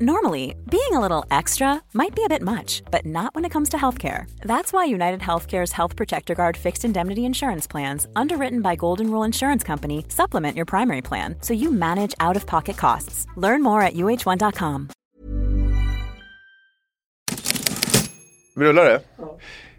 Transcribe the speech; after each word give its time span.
Normally, 0.00 0.54
being 0.70 0.92
a 0.92 1.00
little 1.00 1.24
extra 1.30 1.82
might 1.92 2.14
be 2.14 2.22
a 2.24 2.28
bit 2.28 2.42
much, 2.42 2.82
but 2.90 3.04
not 3.04 3.34
when 3.34 3.44
it 3.44 3.52
comes 3.52 3.68
to 3.70 3.76
healthcare. 3.76 4.26
That's 4.44 4.72
why 4.72 4.84
United 4.84 5.20
Healthcare's 5.20 5.72
Health 5.72 5.96
Protector 5.96 6.34
Guard 6.34 6.56
fixed 6.56 6.84
indemnity 6.84 7.24
insurance 7.24 7.66
plans, 7.70 8.06
underwritten 8.14 8.62
by 8.62 8.76
Golden 8.76 9.10
Rule 9.10 9.26
Insurance 9.26 9.64
Company, 9.66 10.04
supplement 10.08 10.56
your 10.56 10.66
primary 10.66 11.02
plan 11.02 11.34
so 11.40 11.54
you 11.54 11.72
manage 11.72 12.14
out 12.20 12.36
of 12.36 12.46
pocket 12.46 12.76
costs. 12.76 13.26
Learn 13.36 13.62
more 13.62 13.82
at 13.82 13.94
uh1.com. 13.94 14.88
Vi 18.56 18.64
rullar 18.64 18.84
det? 18.84 19.00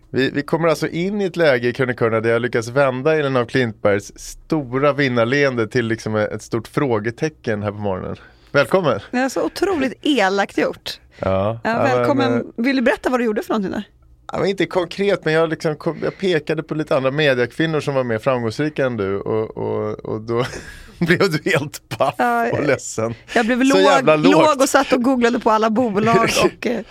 Vi, 0.10 0.30
vi 0.32 0.42
kommer 0.44 0.68
alltså 0.68 0.88
in 0.88 1.22
i 1.22 1.26
ett 1.26 1.36
läge 1.36 1.68
i 1.68 1.74
krönikörerna 1.74 2.20
där 2.20 2.30
jag 2.30 2.42
lyckas 2.42 2.68
vända 2.68 3.20
Elin 3.20 3.36
av 3.36 3.46
Klintbergs 3.46 4.12
stora 4.16 4.94
vinnarleende 4.94 5.68
till 5.68 5.86
liksom 5.88 6.16
ett 6.16 6.42
stort 6.42 6.68
frågetecken 6.68 7.64
här 7.64 7.72
på 7.72 7.78
morgonen. 7.78 8.16
Välkommen! 8.52 9.00
Det 9.12 9.18
är 9.18 9.30
så 9.30 9.44
otroligt 9.44 9.94
elakt 10.02 10.58
gjort. 10.58 11.00
Ja, 11.20 11.60
Ja, 11.64 11.74
välkommen. 11.84 12.32
men, 12.32 12.40
eh, 12.42 12.46
Vill 12.66 12.76
du 12.76 12.82
berätta 12.82 13.10
vad 13.10 13.20
du 13.20 13.24
gjorde 13.26 13.42
för 13.44 13.50
någonting 13.50 13.72
där? 13.72 13.84
ja, 14.32 14.46
inte 14.48 14.66
konkret 14.66 15.26
men 15.26 15.34
jag, 15.34 15.50
liksom, 15.50 15.76
jag 16.04 16.18
pekade 16.18 16.64
på 16.64 16.76
lite 16.76 16.96
andra 16.98 17.12
mediakvinnor 17.12 17.80
som 17.80 17.94
var 17.94 18.04
mer 18.04 18.18
framgångsrika 18.18 18.86
än 18.86 18.98
du 18.98 19.20
och, 19.20 19.58
och, 19.58 20.00
och 20.00 20.22
då 20.22 20.46
blev 21.00 21.20
du 21.32 21.52
helt 21.52 21.90
paff 21.90 22.16
Ja, 22.18 22.52
och 22.52 22.64
ledsen. 22.66 23.14
Jag 23.36 23.46
blev 23.46 23.64
låg, 23.64 24.20
låg 24.20 24.62
och 24.62 24.70
satt 24.70 24.94
och 24.94 25.04
googlade 25.04 25.40
på 25.40 25.52
alla 25.52 25.70
bolag 25.70 26.30
och 26.44 26.68
eh, 26.68 26.82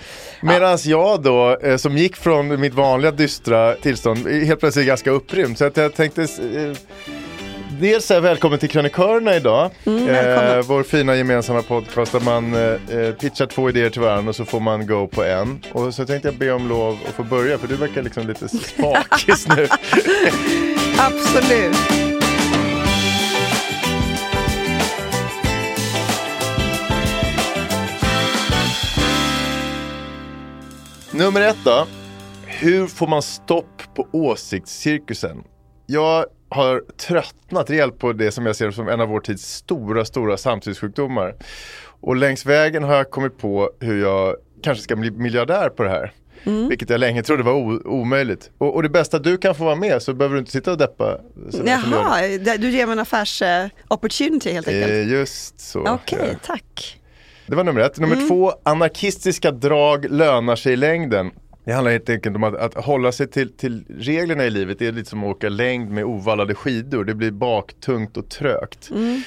Medan 0.43 0.79
jag 0.85 1.23
då, 1.23 1.57
eh, 1.63 1.77
som 1.77 1.97
gick 1.97 2.17
från 2.17 2.61
mitt 2.61 2.75
vanliga 2.75 3.11
dystra 3.11 3.75
tillstånd, 3.75 4.29
helt 4.29 4.61
plötsligt 4.61 4.87
ganska 4.87 5.11
upprymd. 5.11 5.59
Så 5.59 5.65
att 5.65 5.77
jag 5.77 5.95
tänkte, 5.95 6.23
eh, 6.23 6.77
dels 7.81 8.05
säga 8.05 8.21
välkommen 8.21 8.59
till 8.59 8.69
Krönikörerna 8.69 9.37
idag. 9.37 9.71
Mm, 9.87 10.09
eh, 10.09 10.63
vår 10.63 10.83
fina 10.83 11.17
gemensamma 11.17 11.63
podcast 11.63 12.13
där 12.13 12.21
man 12.21 12.55
eh, 12.55 12.99
eh, 12.99 13.15
pitchar 13.15 13.47
två 13.47 13.69
idéer 13.69 13.91
till 13.91 14.01
varandra 14.01 14.29
och 14.29 14.37
så 14.37 14.45
får 14.45 14.61
man 14.61 14.87
go 14.87 15.07
på 15.07 15.25
en. 15.25 15.61
Och 15.73 15.95
så 15.95 16.07
tänkte 16.07 16.29
jag 16.29 16.35
be 16.35 16.53
om 16.53 16.69
lov 16.69 16.99
att 17.09 17.15
få 17.15 17.23
börja, 17.23 17.59
för 17.59 17.69
du 17.69 17.77
verkar 17.77 18.03
liksom 18.03 18.27
lite 18.27 18.49
spakis 18.49 19.49
nu. 19.49 19.69
absolut. 20.99 21.77
Nummer 31.11 31.41
ett 31.41 31.65
då. 31.65 31.87
Hur 32.47 32.87
får 32.87 33.07
man 33.07 33.23
stopp 33.23 33.83
på 33.95 34.09
åsiktscirkusen? 34.13 35.45
Jag 35.87 36.25
har 36.49 36.83
tröttnat 36.97 37.71
rejält 37.71 37.99
på 37.99 38.13
det 38.13 38.31
som 38.33 38.47
jag 38.47 38.57
ser 38.57 38.71
som 38.71 38.89
en 38.89 39.01
av 39.01 39.09
vår 39.09 39.21
tids 39.21 39.53
stora, 39.55 40.05
stora 40.05 40.37
samtidssjukdomar. 40.37 41.35
Och 42.01 42.17
längs 42.17 42.47
vägen 42.47 42.83
har 42.83 42.95
jag 42.95 43.11
kommit 43.11 43.39
på 43.39 43.71
hur 43.81 44.01
jag 44.03 44.37
kanske 44.63 44.83
ska 44.85 44.97
bli 44.97 45.11
miljardär 45.11 45.69
på 45.69 45.83
det 45.83 45.91
här. 45.91 46.13
Vilket 46.69 46.91
jag 46.91 47.01
länge 47.01 47.23
trodde 47.23 47.43
var 47.43 47.87
omöjligt. 47.87 48.51
Och, 48.59 48.75
och 48.75 48.83
det 48.83 48.89
bästa, 48.89 49.19
du 49.19 49.39
kan 49.39 49.55
få 49.55 49.65
vara 49.65 49.75
med 49.77 50.03
så 50.03 50.15
behöver 50.15 50.35
du 50.35 50.39
inte 50.39 50.53
sitta 50.53 50.71
och 50.73 50.79
deppa. 50.79 51.19
Jaha, 51.65 52.21
du 52.59 52.71
ger 52.71 52.87
mig 52.87 52.93
en 52.93 52.99
affärs 52.99 53.43
eh, 53.43 53.67
opportunity 53.89 54.53
helt 54.53 54.69
enkelt. 54.69 54.93
Eh, 54.93 55.09
just 55.09 55.61
så. 55.61 55.81
Okej, 55.81 56.19
ja. 56.33 56.39
tack. 56.47 57.01
Det 57.47 57.57
var 57.57 57.65
nummer 57.65 57.81
ett. 57.81 57.99
Nummer 57.99 58.15
Mm. 58.17 58.29
två, 58.29 58.53
anarkistiska 58.63 59.51
drag 59.51 60.11
lönar 60.11 60.57
sig 60.57 60.73
i 60.73 60.77
längden. 60.77 61.31
Det 61.69 61.75
handlar 61.75 61.93
helt 61.93 62.11
enkelt 62.11 62.37
om 62.37 62.45
att, 62.45 62.55
att 62.55 62.85
hålla 62.85 63.13
sig 63.13 63.29
till, 63.29 63.53
till 63.53 63.85
reglerna 63.89 64.45
i 64.45 64.51
livet. 64.51 64.79
Det 64.79 64.87
är 64.87 64.93
lite 64.93 65.11
som 65.11 65.25
att 65.25 65.37
åka 65.37 65.49
längd 65.49 65.91
med 65.91 66.05
ovallade 66.05 66.55
skidor. 66.55 67.05
Det 67.05 67.15
blir 67.15 67.31
baktungt 67.31 68.17
och 68.17 68.29
trögt. 68.29 68.91
Mm. 68.91 69.23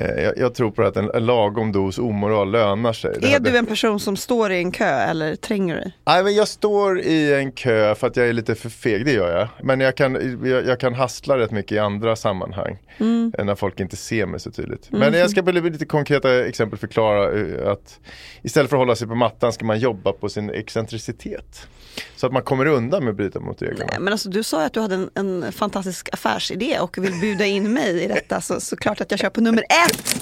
Eh, 0.00 0.22
jag, 0.24 0.38
jag 0.38 0.54
tror 0.54 0.70
på 0.70 0.82
att 0.82 0.96
en, 0.96 1.10
en 1.14 1.26
lagom 1.26 1.72
dos 1.72 1.98
omoral 1.98 2.50
lönar 2.50 2.92
sig. 2.92 3.18
Är 3.22 3.40
du 3.40 3.56
en 3.56 3.66
person 3.66 4.00
som 4.00 4.16
står 4.16 4.52
i 4.52 4.58
en 4.58 4.72
kö 4.72 4.84
eller 4.84 5.36
tränger 5.36 5.74
du? 5.74 5.90
Nej, 6.04 6.24
men 6.24 6.34
jag 6.34 6.48
står 6.48 7.00
i 7.00 7.34
en 7.34 7.52
kö 7.52 7.94
för 7.94 8.06
att 8.06 8.16
jag 8.16 8.28
är 8.28 8.32
lite 8.32 8.54
för 8.54 8.68
feg, 8.68 9.04
det 9.04 9.12
gör 9.12 9.38
jag. 9.38 9.48
Men 9.62 9.80
jag 9.80 9.96
kan, 9.96 10.40
jag, 10.44 10.66
jag 10.66 10.80
kan 10.80 10.94
hassla 10.94 11.38
rätt 11.38 11.50
mycket 11.50 11.72
i 11.72 11.78
andra 11.78 12.16
sammanhang. 12.16 12.78
Mm. 12.98 13.32
När 13.38 13.54
folk 13.54 13.80
inte 13.80 13.96
ser 13.96 14.26
mig 14.26 14.40
så 14.40 14.50
tydligt. 14.50 14.88
Men 14.90 15.14
jag 15.14 15.30
ska 15.30 15.42
på 15.42 15.50
lite 15.50 15.86
konkreta 15.86 16.46
exempel 16.46 16.78
förklara 16.78 17.40
eh, 17.40 17.70
att 17.70 18.00
istället 18.42 18.70
för 18.70 18.76
att 18.76 18.80
hålla 18.80 18.96
sig 18.96 19.08
på 19.08 19.14
mattan 19.14 19.52
ska 19.52 19.64
man 19.64 19.78
jobba 19.78 20.12
på 20.12 20.28
sin 20.28 20.50
excentricitet. 20.50 21.68
Så 22.16 22.26
att 22.26 22.32
man 22.32 22.42
kommer 22.42 22.66
undan 22.66 23.04
med 23.04 23.10
att 23.10 23.16
bryta 23.16 23.40
mot 23.40 23.62
reglerna. 23.62 23.86
Nej, 23.90 24.00
Men 24.00 24.12
alltså, 24.12 24.28
du 24.28 24.42
sa 24.42 24.64
att 24.64 24.72
du 24.72 24.80
hade 24.80 24.94
en, 24.94 25.10
en 25.14 25.52
fantastisk 25.52 26.08
affärsidé 26.12 26.78
och 26.80 26.98
vill 26.98 27.20
bjuda 27.20 27.46
in 27.46 27.72
mig 27.72 28.02
i 28.04 28.06
detta 28.06 28.40
så, 28.40 28.60
så 28.60 28.76
klart 28.76 29.00
att 29.00 29.10
jag 29.10 29.20
kör 29.20 29.30
på 29.30 29.40
nummer 29.40 29.62
ett. 29.62 30.16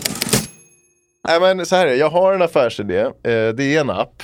Nej 1.28 1.40
men 1.40 1.66
så 1.66 1.76
här 1.76 1.86
är 1.86 1.94
jag 1.94 2.10
har 2.10 2.32
en 2.32 2.42
affärsidé. 2.42 3.00
Eh, 3.00 3.12
det 3.22 3.64
är 3.64 3.80
en 3.80 3.90
app. 3.90 4.22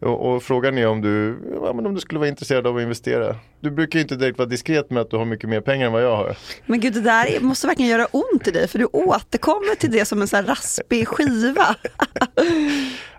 Och, 0.00 0.34
och 0.34 0.42
frågan 0.42 0.78
är 0.78 0.86
om 0.86 1.00
du, 1.00 1.38
ja, 1.62 1.72
men 1.72 1.86
om 1.86 1.94
du 1.94 2.00
skulle 2.00 2.18
vara 2.18 2.28
intresserad 2.28 2.66
av 2.66 2.76
att 2.76 2.82
investera. 2.82 3.36
Du 3.60 3.70
brukar 3.70 3.98
ju 3.98 4.02
inte 4.02 4.16
direkt 4.16 4.38
vara 4.38 4.48
diskret 4.48 4.90
med 4.90 5.00
att 5.00 5.10
du 5.10 5.16
har 5.16 5.24
mycket 5.24 5.48
mer 5.50 5.60
pengar 5.60 5.86
än 5.86 5.92
vad 5.92 6.02
jag 6.02 6.16
har. 6.16 6.36
Men 6.66 6.80
gud 6.80 6.92
det 6.94 7.00
där 7.00 7.40
måste 7.40 7.66
verkligen 7.66 7.90
göra 7.90 8.06
ont 8.06 8.48
i 8.48 8.50
dig 8.50 8.68
för 8.68 8.78
du 8.78 8.84
återkommer 8.84 9.74
till 9.74 9.90
det 9.90 10.04
som 10.04 10.22
en 10.22 10.28
sån 10.28 10.36
här 10.36 10.44
raspig 10.44 11.08
skiva. 11.08 11.76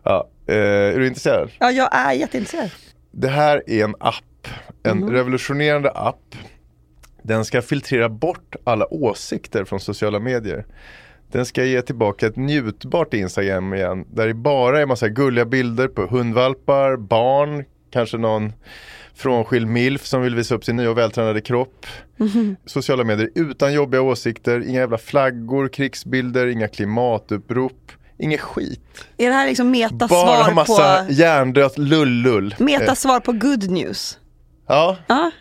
Ja, 0.04 0.30
eh, 0.48 0.56
är 0.56 1.00
du 1.00 1.08
intresserad? 1.08 1.52
Ja, 1.60 1.72
jag 1.72 1.90
är 1.92 2.14
jätteintresserad. 2.14 2.70
Det 3.12 3.28
här 3.28 3.64
är 3.68 3.84
en 3.84 3.96
app, 4.00 4.48
en 4.84 5.10
revolutionerande 5.10 5.92
app. 5.92 6.36
Den 7.24 7.46
ska 7.46 7.62
filtrera 7.62 8.10
bort 8.10 8.56
alla 8.64 8.94
åsikter 8.94 9.66
från 9.66 9.80
sociala 9.80 10.20
medier. 10.20 10.66
Den 11.32 11.46
ska 11.46 11.64
ge 11.66 11.82
tillbaka 11.82 12.28
ett 12.28 12.36
njutbart 12.36 13.14
Instagram 13.14 13.74
igen. 13.74 14.06
Där 14.12 14.28
det 14.28 14.34
bara 14.34 14.82
är 14.82 14.86
massa 14.86 15.10
gulliga 15.10 15.46
bilder 15.46 15.88
på 15.88 16.06
hundvalpar, 16.06 16.98
barn, 16.98 17.64
kanske 17.92 18.18
någon 18.18 18.54
frånskild 19.14 19.68
milf 19.68 20.06
som 20.06 20.22
vill 20.22 20.36
visa 20.36 20.56
upp 20.56 20.66
sin 20.66 20.76
nya 20.76 20.90
och 20.90 20.98
vältränade 20.98 21.42
kropp. 21.42 21.86
Sociala 22.66 23.04
medier 23.04 23.30
utan 23.36 23.74
jobbiga 23.74 24.02
åsikter, 24.02 24.64
inga 24.70 24.80
jävla 24.80 24.98
flaggor, 24.98 25.68
krigsbilder, 25.68 26.48
inga 26.48 26.68
klimatupprop, 26.68 27.92
inget 28.22 28.40
skit. 28.42 28.80
Är 29.18 29.28
det 29.30 29.36
här 29.36 29.48
liksom 29.48 29.72
Bara 29.72 29.90
metasvar 29.90 30.54
massa 30.54 31.06
på, 31.08 31.12
hjärndött 31.14 31.78
lull-lull. 31.78 32.56
Eh, 32.60 32.64
metasvar 32.66 33.20
på 33.20 33.32
good 33.32 33.72
news? 33.72 34.18
Ja, 34.68 34.98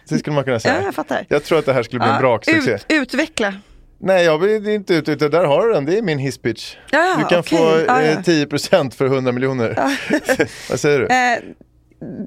det 0.09 0.19
skulle 0.19 0.35
man 0.35 0.45
kunna 0.45 0.61
säga. 0.61 0.75
ja 0.79 0.83
jag 0.85 0.95
fattar. 0.95 1.27
Jag 1.29 1.45
tror 1.45 1.59
att 1.59 1.67
det 1.67 1.73
här 1.73 1.83
skulle 1.83 2.01
bli 2.01 2.09
en 2.09 2.15
Ja, 2.15 2.21
braksuccé. 2.21 2.75
ut, 2.75 2.85
utveckla. 2.89 3.55
Nej, 4.03 4.25
jag 4.25 4.39
vill 4.39 4.69
inte 4.69 4.95
ut, 4.95 5.09
utan 5.09 5.31
där 5.31 5.45
har 5.45 5.67
du 5.67 5.73
den. 5.73 5.85
Det 5.85 5.99
är 5.99 6.03
min 6.03 6.19
hisspitch. 6.19 6.77
Ja, 6.91 7.15
du 7.19 7.25
kan 7.25 7.39
okej. 7.41 7.59
få 7.59 7.65
Ja, 7.87 8.03
ja. 8.03 8.09
eh, 8.09 8.19
10% 8.19 8.91
för 8.95 9.07
100 9.07 9.33
miljoner. 9.33 9.75
Vad 10.71 10.81
säger 10.81 10.99
du? 10.99 11.07
Eh, 11.07 11.39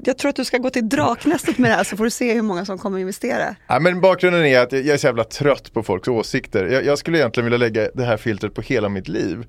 jag 0.04 0.18
tror 0.18 0.30
att 0.30 0.36
du 0.36 0.46
ska 0.46 0.58
gå 0.58 0.70
till 0.70 0.90
draknästet 0.90 1.58
med 1.58 1.72
det 1.72 1.76
här 1.76 1.84
så 1.84 1.98
får 1.98 2.04
du 2.04 2.10
se 2.10 2.34
hur 2.34 2.42
många 2.42 2.66
som 2.66 2.78
kommer 2.78 3.00
investera. 3.00 3.56
Ja, 3.68 3.80
men 3.80 4.02
bakgrunden 4.02 4.46
är 4.46 4.60
att 4.60 4.72
jag 4.72 4.88
är 4.88 4.98
så 4.98 5.08
jävla 5.08 5.24
trött 5.24 5.74
på 5.74 5.84
folks 5.84 6.08
åsikter. 6.08 6.66
Jag, 6.66 6.86
jag 6.86 6.98
skulle 6.98 7.18
egentligen 7.18 7.46
vilja 7.46 7.58
lägga 7.58 7.90
det 7.94 8.04
här 8.04 8.18
filtret 8.18 8.54
på 8.54 8.62
hela 8.62 8.90
mitt 8.90 9.08
liv. 9.08 9.46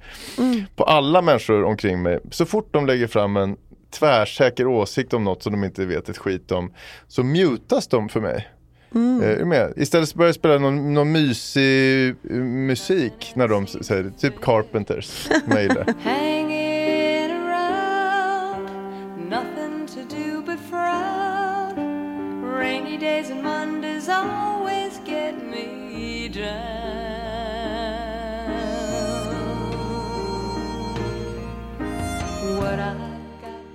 På 0.77 0.85
alla 0.85 1.23
människor 1.23 1.65
omkring 1.65 2.03
mig. 2.03 2.19
Så 2.31 2.47
fort 2.47 2.69
de 2.73 2.87
lägger 2.87 3.07
fram 3.07 3.37
en 3.37 3.57
tvärsäker 3.91 4.67
åsikt 4.67 5.13
om 5.13 5.25
något 5.25 5.43
som 5.43 5.53
de 5.53 5.65
inte 5.65 5.85
vet 5.85 6.09
ett 6.09 6.19
skit 6.19 6.53
om. 6.53 6.73
Så 7.09 7.23
mutas 7.23 7.89
de 7.89 8.09
för 8.09 8.21
mig. 8.21 8.49
Eh, 8.95 9.39
du 9.39 9.45
med? 9.45 9.73
Istället 9.77 10.09
så 10.09 10.17
börjar 10.17 10.29
jag 10.29 10.35
spela 10.35 10.59
någon, 10.59 10.95
någon 10.95 11.13
mysig 11.13 12.09
eh, 12.09 12.37
musik 12.37 13.33
när 13.35 13.49
de 13.49 13.67
säger. 13.67 14.13
Typ 14.19 14.41
Carpenters. 14.41 15.07
som 15.07 15.53
jag 15.53 15.63
gillar. 15.63 15.87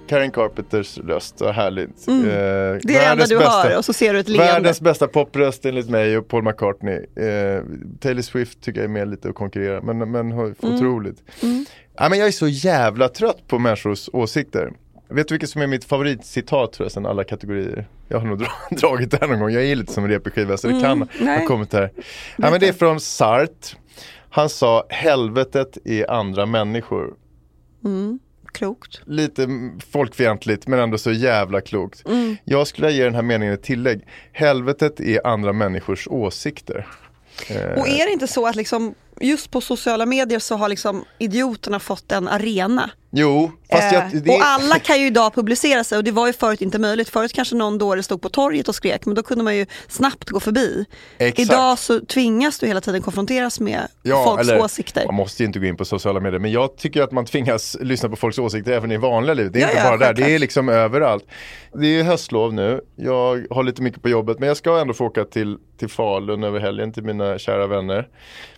Karen 0.09 0.31
Carpenters 0.31 0.97
röst, 0.97 1.41
vad 1.41 1.55
härligt. 1.55 2.07
Mm. 2.07 2.25
Eh, 2.25 2.31
Det 2.31 2.35
är 2.35 2.79
det 2.83 3.05
enda 3.05 3.25
du 3.25 3.37
bästa- 3.37 3.69
hör 3.69 3.77
och 3.77 3.85
så 3.85 3.93
ser 3.93 4.13
du 4.13 4.19
ett 4.19 4.27
leende. 4.29 4.53
Världens 4.53 4.81
bästa 4.81 5.07
popröst 5.07 5.65
enligt 5.65 5.89
mig 5.89 6.17
och 6.17 6.27
Paul 6.27 6.43
McCartney. 6.43 6.95
Eh, 7.15 7.63
Taylor 7.99 8.21
Swift 8.21 8.61
tycker 8.61 8.79
jag 8.79 8.85
är 8.85 8.93
med 8.93 9.09
lite 9.09 9.29
och 9.29 9.35
konkurrera 9.35 9.81
men, 9.81 10.11
men 10.11 10.31
har- 10.31 10.53
Mm. 10.63 10.75
otroligt. 10.75 11.17
Ja, 11.97 12.09
men 12.09 12.19
jag 12.19 12.27
är 12.27 12.31
så 12.31 12.47
jävla 12.47 13.07
trött 13.09 13.47
på 13.47 13.59
människors 13.59 14.09
åsikter. 14.13 14.71
Vet 15.09 15.27
du 15.27 15.33
vilket 15.33 15.49
som 15.49 15.61
är 15.61 15.67
mitt 15.67 15.85
favoritcitat 15.85 16.75
förresten, 16.75 17.05
alla 17.05 17.23
kategorier? 17.23 17.87
Jag 18.07 18.19
har 18.19 18.27
nog 18.27 18.39
dra- 18.39 18.51
dragit 18.75 19.11
det 19.11 19.17
här 19.21 19.27
någon 19.27 19.39
gång, 19.39 19.51
jag 19.51 19.63
är 19.65 19.75
lite 19.75 19.93
som 19.93 20.03
en 20.03 20.09
repig 20.09 20.33
skiva 20.33 20.57
så 20.57 20.67
det 20.67 20.73
kan 20.81 20.91
Mm. 20.91 21.07
nej. 21.19 21.39
ha 21.39 21.47
kommit 21.47 21.73
här. 21.73 21.91
Ja, 22.37 22.51
men 22.51 22.59
det 22.59 22.67
är 22.67 22.73
från 22.73 22.99
Sartre. 22.99 23.77
Han 24.29 24.49
sa 24.49 24.85
helvetet 24.89 25.77
är 25.85 26.11
andra 26.11 26.45
människor. 26.45 27.13
Klokt. 28.53 29.01
Lite 29.05 29.47
folkfientligt 29.91 30.67
men 30.67 30.79
ändå 30.79 30.97
så 30.97 31.11
jävla 31.11 31.61
klokt. 31.61 32.07
Mm. 32.07 32.37
Jag 32.43 32.67
skulle 32.67 32.91
ge 32.91 33.03
den 33.03 33.15
här 33.15 33.21
meningen 33.21 33.53
ett 33.53 33.63
tillägg. 33.63 34.07
Helvetet 34.31 34.99
är 34.99 35.27
andra 35.27 35.53
människors 35.53 36.07
åsikter. 36.07 36.87
Och 37.49 37.87
är 37.87 38.05
det 38.05 38.11
inte 38.11 38.27
så 38.27 38.47
att 38.47 38.55
liksom, 38.55 38.95
just 39.21 39.51
på 39.51 39.61
sociala 39.61 40.05
medier 40.05 40.39
så 40.39 40.55
har 40.55 40.69
liksom 40.69 41.05
idioterna 41.17 41.79
fått 41.79 42.11
en 42.11 42.27
arena? 42.27 42.91
Jo, 43.11 43.51
fast 43.71 43.93
jag, 43.93 44.03
Eh, 44.03 44.09
det, 44.11 44.35
Och 44.35 44.41
alla 44.41 44.79
kan 44.79 44.99
ju 44.99 45.07
idag 45.07 45.33
publicera 45.33 45.83
sig 45.83 45.97
och 45.97 46.03
det 46.03 46.11
var 46.11 46.27
ju 46.27 46.33
förut 46.33 46.61
inte 46.61 46.79
möjligt. 46.79 47.09
Förut 47.09 47.33
kanske 47.33 47.55
någon 47.55 47.77
dåre 47.77 48.03
stod 48.03 48.21
på 48.21 48.29
torget 48.29 48.67
och 48.67 48.75
skrek 48.75 49.05
men 49.05 49.15
då 49.15 49.23
kunde 49.23 49.43
man 49.43 49.55
ju 49.55 49.65
snabbt 49.87 50.29
gå 50.29 50.39
förbi. 50.39 50.85
Exakt. 51.17 51.39
Idag 51.39 51.79
så 51.79 51.99
tvingas 51.99 52.59
du 52.59 52.67
hela 52.67 52.81
tiden 52.81 53.01
konfronteras 53.01 53.59
med 53.59 53.87
folks 54.25 54.41
eller, 54.41 54.61
åsikter. 54.63 55.05
Man 55.05 55.15
måste 55.15 55.43
ju 55.43 55.47
inte 55.47 55.59
gå 55.59 55.65
in 55.65 55.77
på 55.77 55.85
sociala 55.85 56.19
medier 56.19 56.39
men 56.39 56.51
jag 56.51 56.77
tycker 56.77 57.01
att 57.01 57.11
man 57.11 57.25
tvingas 57.25 57.77
lyssna 57.81 58.09
på 58.09 58.15
folks 58.15 58.39
åsikter 58.39 58.71
även 58.71 58.91
i 58.91 58.97
vanliga 58.97 59.33
livet. 59.33 59.53
Det 59.53 59.59
är 59.59 59.61
Ja, 59.61 59.69
inte 59.69 59.81
ja, 59.81 59.89
bara 59.89 59.97
där, 59.97 60.13
det 60.13 60.35
är 60.35 60.39
liksom 60.39 60.69
överallt. 60.69 61.25
Det 61.73 61.99
är 61.99 62.03
höstlov 62.03 62.53
nu, 62.53 62.81
jag 62.95 63.45
har 63.49 63.63
lite 63.63 63.81
mycket 63.81 64.01
på 64.01 64.09
jobbet 64.09 64.39
men 64.39 64.47
jag 64.47 64.57
ska 64.57 64.79
ändå 64.79 64.93
få 64.93 65.05
åka 65.05 65.25
till, 65.25 65.57
till 65.77 65.89
Falun 65.89 66.43
över 66.43 66.59
helgen 66.59 66.93
till 66.93 67.03
mina 67.03 67.37
kära 67.39 67.67
vänner. 67.67 68.07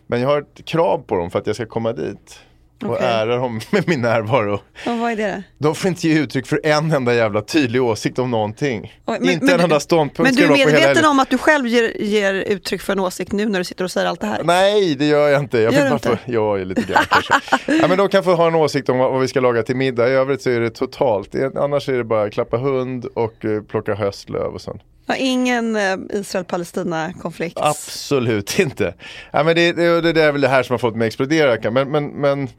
Men 0.07 0.21
jag 0.21 0.27
har 0.29 0.41
ett 0.41 0.65
krav 0.65 0.97
på 1.07 1.15
dem 1.15 1.31
för 1.31 1.39
att 1.39 1.47
jag 1.47 1.55
ska 1.55 1.65
komma 1.65 1.93
dit. 1.93 2.39
Och 2.83 2.89
Okej. 2.95 3.07
ära 3.07 3.35
dem 3.35 3.61
med 3.69 3.87
min 3.87 4.01
närvaro. 4.01 4.53
Och 4.87 4.97
vad 4.99 5.11
är 5.11 5.15
det? 5.15 5.43
De 5.57 5.75
får 5.75 5.87
inte 5.89 6.07
ge 6.07 6.19
uttryck 6.19 6.47
för 6.47 6.59
en 6.63 6.91
enda 6.91 7.13
jävla 7.13 7.41
tydlig 7.41 7.83
åsikt 7.83 8.19
om 8.19 8.31
någonting. 8.31 8.99
Oj, 9.05 9.17
men- 9.19 9.29
inte 9.29 9.45
men 9.45 9.53
en 9.53 9.57
du- 9.57 9.63
enda 9.63 9.79
ståndpunkt 9.79 10.31
Men 10.31 10.35
du 10.49 10.61
är 10.61 10.65
medveten 10.67 11.05
om 11.05 11.19
att 11.19 11.29
du 11.29 11.37
själv 11.37 11.67
ger, 11.67 12.01
ger 12.01 12.33
uttryck 12.33 12.81
för 12.81 12.93
en 12.93 12.99
åsikt 12.99 13.31
nu 13.31 13.45
när 13.45 13.59
du 13.59 13.65
sitter 13.65 13.83
och 13.83 13.91
säger 13.91 14.07
allt 14.07 14.21
det 14.21 14.27
här? 14.27 14.41
Nej, 14.43 14.95
det 14.95 15.05
gör 15.05 15.29
jag 15.29 15.39
inte. 15.39 15.57
Jag 15.59 15.73
Gör 15.73 15.81
vill 15.81 15.89
bara 15.89 15.99
få, 15.99 16.11
inte? 16.11 16.21
ja, 16.31 16.55
lite 16.57 16.81
grann 16.81 17.03
kanske. 17.09 17.33
ja, 17.81 17.87
men 17.87 17.97
de 17.97 18.09
kan 18.09 18.23
få 18.23 18.33
ha 18.33 18.47
en 18.47 18.55
åsikt 18.55 18.89
om 18.89 18.97
vad, 18.97 19.11
vad 19.11 19.21
vi 19.21 19.27
ska 19.27 19.39
laga 19.39 19.63
till 19.63 19.75
middag. 19.75 20.07
I 20.09 20.11
övrigt 20.11 20.41
så 20.41 20.49
är 20.49 20.59
det 20.59 20.69
totalt. 20.69 21.35
Annars 21.55 21.89
är 21.89 21.93
det 21.93 22.03
bara 22.03 22.29
klappa 22.29 22.57
hund 22.57 23.05
och 23.05 23.45
eh, 23.45 23.61
plocka 23.61 23.93
höstlöv 23.95 24.53
och 24.53 24.61
sånt. 24.61 24.81
Ja, 25.11 25.17
ingen 25.17 25.75
eh, 25.75 25.97
Israel-Palestina-konflikt? 26.09 27.57
Absolut 27.59 28.59
inte. 28.59 28.93
Ja, 29.31 29.43
men 29.43 29.55
det, 29.55 29.73
det, 29.73 30.13
det, 30.13 30.21
är 30.21 30.31
väl 30.31 30.41
det 30.41 30.47
här 30.47 30.63
som 30.63 30.73
har 30.73 30.77
fått 30.77 30.95
mig 30.95 31.05
att 31.05 31.09
explodera. 31.09 31.71
Men, 31.71 31.91
men, 31.91 32.07
men 32.07 32.49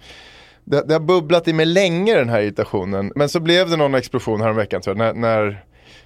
det, 0.65 0.85
det 0.89 0.95
har 0.95 1.01
bubblat 1.01 1.49
i 1.49 1.53
mig 1.53 1.67
länge 1.67 2.15
den 2.15 2.29
här 2.29 2.41
irritationen. 2.41 3.13
Men 3.17 3.29
så 3.29 3.41
blev 3.41 3.71
det 3.71 3.77
någon 3.77 3.95
explosion 3.95 4.41
häromveckan 4.41 4.83
tror 4.83 4.97
jag. 4.97 5.17
När, 5.17 5.21
när 5.21 5.65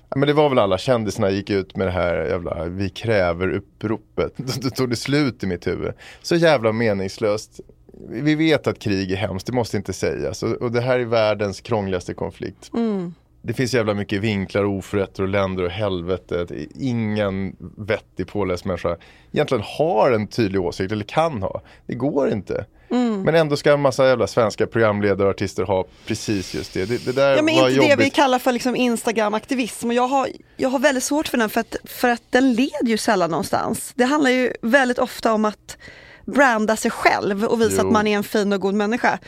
Ja, 0.08 0.16
men 0.18 0.26
det 0.26 0.32
var 0.32 0.48
väl 0.48 0.58
alla 0.58 0.78
kändisarna 0.78 1.30
gick 1.30 1.50
ut 1.50 1.76
med 1.76 1.86
det 1.86 1.90
här 1.90 2.24
jävla 2.24 2.64
vi 2.64 2.88
kräver 2.88 3.50
uppropet. 3.50 4.32
Då 4.36 4.70
tog 4.70 4.90
det 4.90 4.96
slut 4.96 5.44
i 5.44 5.46
mitt 5.46 5.66
huvud. 5.66 5.92
Så 6.22 6.36
jävla 6.36 6.72
meningslöst. 6.72 7.60
Vi 8.08 8.34
vet 8.34 8.66
att 8.66 8.78
krig 8.78 9.12
är 9.12 9.16
hemskt, 9.16 9.46
det 9.46 9.52
måste 9.52 9.76
inte 9.76 9.92
sägas. 9.92 10.42
Och, 10.42 10.72
det 10.72 10.80
här 10.80 10.98
är 10.98 11.04
världens 11.04 11.60
krångligaste 11.60 12.14
konflikt. 12.14 12.70
Det 13.46 13.52
finns 13.52 13.74
jävla 13.74 13.94
mycket 13.94 14.20
vinklar, 14.20 14.64
oförrätter 14.64 15.22
och 15.22 15.28
länder 15.28 15.62
och 15.62 15.70
helvete. 15.70 16.46
Ingen 16.74 17.56
vettig 17.76 18.26
påläst 18.26 18.64
människa 18.64 18.96
egentligen 19.32 19.64
har 19.78 20.12
en 20.12 20.26
tydlig 20.26 20.60
åsikt 20.60 20.92
eller 20.92 21.04
kan 21.04 21.42
ha. 21.42 21.62
Det 21.86 21.94
går 21.94 22.30
inte. 22.30 22.66
Men 23.24 23.34
ändå 23.34 23.56
ska 23.56 23.72
en 23.72 23.80
massa 23.80 24.06
jävla 24.06 24.26
svenska 24.26 24.66
programledare 24.66 25.28
och 25.28 25.34
artister 25.34 25.62
ha 25.62 25.84
precis 26.06 26.54
just 26.54 26.74
det. 26.74 26.84
Det, 26.84 27.04
det 27.04 27.12
där 27.12 27.36
Ja 27.36 27.42
men 27.42 27.54
var 27.54 27.68
inte 27.68 27.76
jobbigt. 27.76 27.98
det 27.98 28.04
vi 28.04 28.10
kallar 28.10 28.38
för 28.38 28.52
liksom 28.52 28.76
Instagram-aktivism 28.76 29.88
och 29.88 29.94
jag 29.94 30.08
har, 30.08 30.28
jag 30.56 30.68
har 30.68 30.78
väldigt 30.78 31.04
svårt 31.04 31.28
för 31.28 31.38
den 31.38 31.50
för 31.50 31.60
att, 31.60 31.76
för 31.84 32.08
att 32.08 32.22
den 32.30 32.52
leder 32.52 32.86
ju 32.86 32.96
sällan 32.96 33.30
någonstans. 33.30 33.92
Det 33.94 34.04
handlar 34.04 34.30
ju 34.30 34.52
väldigt 34.62 34.98
ofta 34.98 35.32
om 35.32 35.44
att 35.44 35.76
branda 36.26 36.76
sig 36.76 36.90
själv 36.90 37.44
och 37.44 37.60
visa 37.60 37.74
Jo. 37.82 37.86
att 37.86 37.92
man 37.92 38.06
är 38.06 38.16
en 38.16 38.24
fin 38.24 38.52
och 38.52 38.60
god 38.60 38.74
människa. 38.74 39.18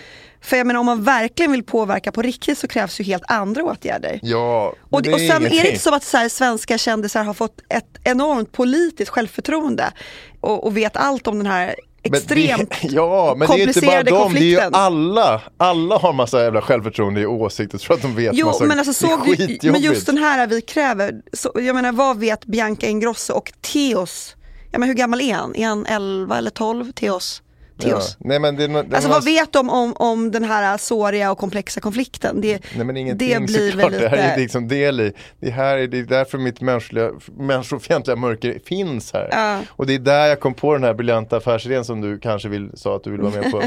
För 0.41 0.57
jag 0.57 0.67
menar 0.67 0.81
om 0.81 0.87
man 0.87 1.03
verkligen 1.05 1.53
vill 1.53 1.63
påverka 1.63 2.13
på 2.13 2.23
riktigt 2.23 2.59
så 2.59 2.69
krävs 2.69 3.01
ju 3.01 3.05
helt 3.05 3.23
andra 3.27 3.65
åtgärder. 3.65 4.19
Ja, 4.23 4.75
Och, 4.91 5.03
det 5.03 5.13
och 5.13 5.21
sen 5.21 5.47
är 5.47 5.51
det 5.51 5.69
inte 5.69 5.79
så 5.79 5.95
att 5.95 6.05
så 6.05 6.17
här, 6.17 6.29
svenska 6.29 6.79
kändisar 6.79 7.25
har 7.25 7.35
fått 7.35 7.61
ett 7.69 7.99
enormt 8.05 8.53
politiskt 8.53 9.11
självförtroende 9.11 9.93
och, 10.41 10.67
och 10.67 10.77
vet 10.77 10.97
allt 10.97 11.27
om 11.27 11.37
den 11.37 11.47
här 11.47 11.75
Men 12.03 12.15
extremt 12.15 12.71
det, 12.71 12.89
ja, 12.91 13.35
men 13.37 13.49
det 13.49 13.63
är 13.63 13.69
inte 13.69 13.81
bara 13.81 14.03
dem, 14.03 14.35
det 14.35 14.41
är 14.41 14.43
ju 14.43 14.61
alla. 14.61 15.43
Alla 15.57 15.99
har 15.99 16.13
massa 16.13 16.43
jävla 16.43 16.63
självförtroende 16.63 17.21
i 17.21 17.27
åsikter, 17.27 17.79
tror 17.79 17.97
att 17.97 18.03
de 18.03 18.15
vet 18.15 18.31
Jo, 18.35 18.47
massa, 18.47 18.65
men 18.65 18.79
alltså 18.79 19.07
det 19.07 19.13
är 19.13 19.17
såg 19.17 19.27
skitjobbigt. 19.27 19.65
men 19.65 19.81
just 19.81 20.07
den 20.07 20.19
här 20.19 20.47
vi 20.47 20.61
kräver, 20.61 21.13
så, 21.33 21.53
jag 21.55 21.75
menar 21.75 21.93
vad 21.93 22.19
vet 22.19 22.45
Bianca 22.45 22.87
Ingrosso 22.87 23.33
och 23.33 23.53
Theos, 23.61 24.37
ja 24.71 24.79
men 24.79 24.89
hur 24.89 24.95
gammal 24.95 25.21
är 25.21 25.35
han? 25.35 25.57
Är 25.57 25.67
han 25.67 25.87
11 25.87 26.39
eller 26.39 26.51
12? 26.51 26.93
Theos? 26.93 27.43
ja. 27.79 27.89
Theos. 27.89 28.17
Nej 28.21 28.39
men 28.39 28.57
det, 28.57 28.67
det 28.67 28.97
Alltså 28.97 29.09
vad 29.09 29.25
vet 29.25 29.53
de 29.53 29.71
om, 29.71 29.93
om 29.97 30.31
den 30.31 30.45
här 30.45 30.79
såriga 30.79 31.31
och 31.31 31.39
komplexa 31.39 31.81
konflikten? 31.81 32.41
Det, 32.41 32.61
Nej 32.77 32.87
men 32.87 32.97
ingenting 32.97 33.29
det 33.29 33.41
blir 33.41 33.71
såklart, 33.71 33.93
väl 33.93 34.01
det 34.01 34.09
här 34.09 34.17
är 34.17 34.29
lite... 34.29 34.41
liksom 34.41 34.69
del 34.69 35.01
i. 35.01 35.13
Det 35.41 35.51
här 35.51 35.77
är, 35.77 35.87
det 35.87 35.99
är 35.99 36.03
därför 36.03 36.39
mitt 36.39 36.61
mänskliga, 36.61 37.11
människofientliga 37.39 38.17
mörker 38.17 38.61
finns 38.65 39.13
här. 39.13 39.29
Ja. 39.33 39.61
Och 39.71 39.87
det 39.87 39.95
är 39.95 39.99
där 39.99 40.27
jag 40.27 40.41
kom 40.41 40.55
på 40.55 40.73
den 40.73 40.85
här 40.85 40.95
briljanta 40.95 41.37
affärsidén 41.37 41.85
som 41.85 42.01
du 42.01 42.19
kanske 42.19 42.49
vill, 42.49 42.71
sa 42.75 42.97
att 42.97 43.05
du 43.05 43.11
vill 43.11 43.21
vara 43.21 43.33
med 43.43 43.51
på. 43.51 43.63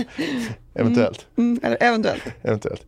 Eventuellt. 0.74 1.26
Mm, 1.38 1.60
eller 1.64 1.78
eventuellt. 1.84 2.24
Eventuellt. 2.42 2.82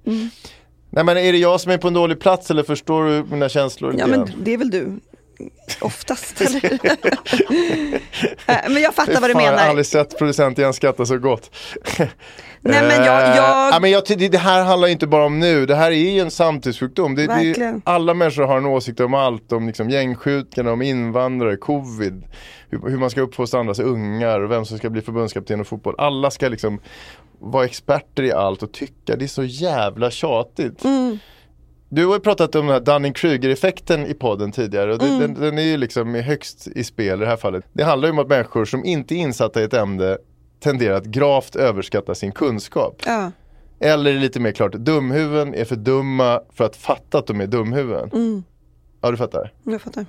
Nej 0.90 1.04
men 1.04 1.18
är 1.18 1.32
det 1.32 1.38
jag 1.38 1.62
som 1.62 1.72
är 1.72 1.78
på 1.78 1.88
en 1.88 1.94
dålig 1.94 2.20
plats 2.20 2.52
eller 2.52 2.64
förstår 2.64 3.06
du 3.06 3.24
mina 3.32 3.50
känslor? 3.50 3.92
lite 3.92 4.04
Ja 4.04 4.08
men 4.08 4.32
det 4.44 4.54
är 4.54 4.58
väl 4.58 4.70
du 4.70 5.00
oftast. 5.82 6.42
Eh, 8.46 8.56
men 8.70 8.82
jag 8.82 8.96
fattar 8.96 9.22
vad 9.22 9.30
du 9.30 9.34
Fan, 9.34 9.44
Jag 9.44 9.50
har 9.52 9.56
menar. 9.58 9.70
aldrig 9.70 9.86
sett 9.86 10.18
producent 10.18 10.58
igen 10.60 10.74
skratta 10.74 11.06
så 11.06 11.18
gott. 11.18 11.56
Nej, 11.98 12.08
men 12.88 13.06
jag- 13.06 13.22
Eh, 13.24 13.36
jag- 13.36 13.74
ja, 13.74 13.78
men 13.82 13.92
jag, 13.92 14.04
det- 14.32 14.38
här 14.38 14.64
handlar 14.64 14.88
inte 14.88 15.08
bara 15.08 15.26
om 15.26 15.40
nu, 15.40 15.66
det 15.66 15.76
här 15.76 15.92
är 15.92 15.96
ju 16.12 16.20
en 16.20 16.32
samtidssjukdom. 16.32 17.16
Det, 17.16 17.28
det, 17.28 17.82
alla 17.84 18.14
människor 18.14 18.44
har 18.44 18.58
en 18.58 18.66
åsikt 18.66 19.00
om 19.00 19.14
allt, 19.14 19.52
om 19.52 19.68
liksom 19.68 19.90
gängskjutningarna, 19.90 20.74
om 20.74 20.82
invandrare, 20.82 21.58
covid, 21.58 22.24
hur, 22.70 22.90
hur 22.90 22.98
man 22.98 23.10
ska 23.10 23.22
uppfostra 23.22 23.60
andras 23.60 23.80
ungar 23.80 24.40
och 24.40 24.52
vem 24.52 24.66
som 24.66 24.78
ska 24.78 24.90
bli 24.90 25.02
förbundskapten 25.02 25.62
i 25.62 25.64
fotboll. 25.64 25.96
Alla 25.98 26.32
ska 26.32 26.48
liksom 26.50 26.80
vara 27.40 27.66
experter 27.66 28.24
i 28.24 28.32
allt 28.32 28.64
och 28.64 28.72
tycka, 28.72 29.16
det 29.16 29.26
är 29.26 29.28
så 29.28 29.44
jävla 29.44 30.12
tjatigt. 30.12 30.84
Mm. 30.84 31.20
Du 31.96 32.06
har 32.06 32.14
ju 32.14 32.20
pratat 32.20 32.56
om 32.56 32.66
den 32.68 32.74
här 32.74 32.82
Dunning-Kruger-effekten 32.82 34.06
i 34.06 34.14
podden 34.14 34.52
tidigare 34.52 34.94
och 34.96 35.04
Mm. 35.04 35.20
den, 35.20 35.34
den 35.34 35.58
är 35.58 35.62
ju 35.64 35.78
liksom 35.78 36.16
högst 36.16 36.68
i 36.68 36.84
spel 36.84 37.18
i 37.22 37.24
det 37.26 37.30
här 37.30 37.38
fallet. 37.38 37.66
Det 37.74 37.84
handlar 37.84 38.08
ju 38.08 38.12
om 38.12 38.20
att 38.20 38.28
människor 38.28 38.66
som 38.66 38.86
inte 38.86 39.16
är 39.16 39.18
insatta 39.18 39.62
i 39.62 39.64
ett 39.64 39.74
ämne 39.74 40.18
tenderar 40.60 40.96
att 40.96 41.06
gravt 41.06 41.56
överskatta 41.56 42.16
sin 42.16 42.32
kunskap. 42.32 43.02
Ja. 43.06 43.32
Eller 43.80 44.14
lite 44.14 44.40
mer 44.40 44.52
klart, 44.52 44.72
dumhuvuden 44.74 45.54
är 45.54 45.66
för 45.66 45.76
dumma 45.76 46.42
för 46.54 46.64
att 46.66 46.76
fatta 46.76 47.18
att 47.18 47.28
de 47.28 47.42
är 47.42 47.48
dumhuvuden. 47.48 48.10
Mm. 48.14 48.44
Ja 49.02 49.12
du 49.12 49.18
fattar. 49.18 49.54
Jag 49.64 49.82
fattar. 49.82 50.06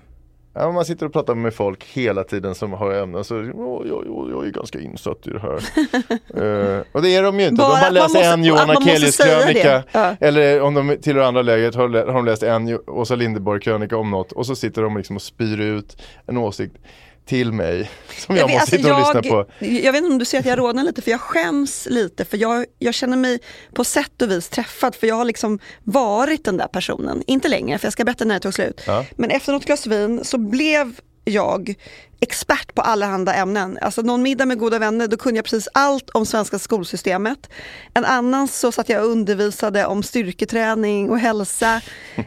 Ja, 0.54 0.72
man 0.72 0.84
sitter 0.84 1.06
och 1.06 1.12
pratar 1.12 1.34
med 1.34 1.54
folk 1.54 1.84
hela 1.84 2.24
tiden 2.24 2.54
som 2.54 2.72
har 2.72 2.92
ämnen 2.94 3.24
så 3.24 3.36
"Åh, 3.54 3.86
jag, 3.88 4.04
jag, 4.06 4.30
jag 4.30 4.46
är 4.46 4.50
ganska 4.50 4.80
insatt 4.80 5.26
i 5.26 5.30
det 5.30 5.40
här. 5.40 5.60
Eh, 6.76 6.82
och 6.92 7.02
det 7.02 7.14
är 7.16 7.22
de 7.22 7.40
ju 7.40 7.46
inte. 7.46 7.60
Bara 7.62 7.74
de 7.78 7.84
har 7.84 7.90
läst 7.90 8.14
måste- 8.14 8.28
en 8.28 8.44
Johan 8.44 8.70
Akelius 8.70 9.16
det. 9.16 9.24
krönika. 9.24 9.82
Ja. 9.92 10.16
Eller 10.20 10.60
om 10.60 10.74
de 10.74 10.96
tillhör 11.02 11.24
andra 11.24 11.42
läget 11.42 11.74
har, 11.74 11.88
har 11.88 12.12
de 12.14 12.24
läst 12.24 12.42
en 12.42 12.78
Åsa 12.86 13.14
Linderborg 13.14 13.60
krönika 13.60 13.96
om 13.96 14.10
något. 14.10 14.32
Och 14.32 14.46
så 14.46 14.56
sitter 14.56 14.82
de 14.82 14.96
liksom 14.96 15.16
och 15.16 15.22
spyr 15.22 15.60
ut 15.60 16.02
en 16.26 16.36
åsikt 16.36 16.74
till 17.24 17.52
mig. 17.52 17.90
Som 18.18 18.36
jag, 18.36 18.46
vet, 18.46 18.54
måste 18.54 18.76
sitta 18.76 18.92
och 18.92 18.98
alltså, 18.98 19.20
lyssna 19.20 19.44
på. 19.44 19.66
Jag 19.66 19.92
vet 19.92 19.98
inte 19.98 20.12
om 20.12 20.18
du 20.18 20.24
ser 20.24 20.38
att 20.38 20.46
jag 20.46 20.58
rodnar 20.58 20.84
lite 20.84 21.02
för 21.02 21.10
jag 21.10 21.20
skäms 21.20 21.86
lite 21.90 22.24
för 22.24 22.36
jag, 22.36 22.66
jag 22.78 22.94
känner 22.94 23.16
mig 23.16 23.38
på 23.74 23.84
sätt 23.84 24.22
och 24.22 24.30
vis 24.30 24.48
träffad 24.48 24.94
för 24.94 25.06
jag 25.06 25.14
har 25.14 25.24
liksom 25.24 25.58
varit 25.84 26.44
den 26.44 26.56
där 26.56 26.68
personen. 26.68 27.22
Inte 27.26 27.48
längre 27.48 27.78
för 27.78 27.86
jag 27.86 27.92
ska 27.92 28.04
berätta 28.04 28.24
när 28.24 28.34
det 28.34 28.40
tog 28.40 28.54
slut. 28.54 28.80
Ja. 28.86 29.04
Men 29.16 29.30
efter 29.30 29.52
något 29.52 29.64
glas 29.64 29.86
vin 29.86 30.24
så 30.24 30.38
blev 30.38 31.00
jag 31.24 31.74
expert 32.20 32.74
på 32.74 32.82
allehanda 32.82 33.34
ämnen. 33.34 33.78
Alltså 33.80 34.02
någon 34.02 34.22
middag 34.22 34.46
med 34.46 34.58
goda 34.58 34.78
vänner, 34.78 35.08
då 35.08 35.16
kunde 35.16 35.38
jag 35.38 35.44
precis 35.44 35.68
allt 35.74 36.10
om 36.10 36.26
svenska 36.26 36.58
skolsystemet. 36.58 37.50
En 37.94 38.04
annan 38.04 38.48
så 38.48 38.72
satt 38.72 38.88
jag 38.88 39.04
och 39.04 39.10
undervisade 39.10 39.86
om 39.86 40.02
styrketräning 40.02 41.10
och 41.10 41.18
hälsa. 41.18 41.80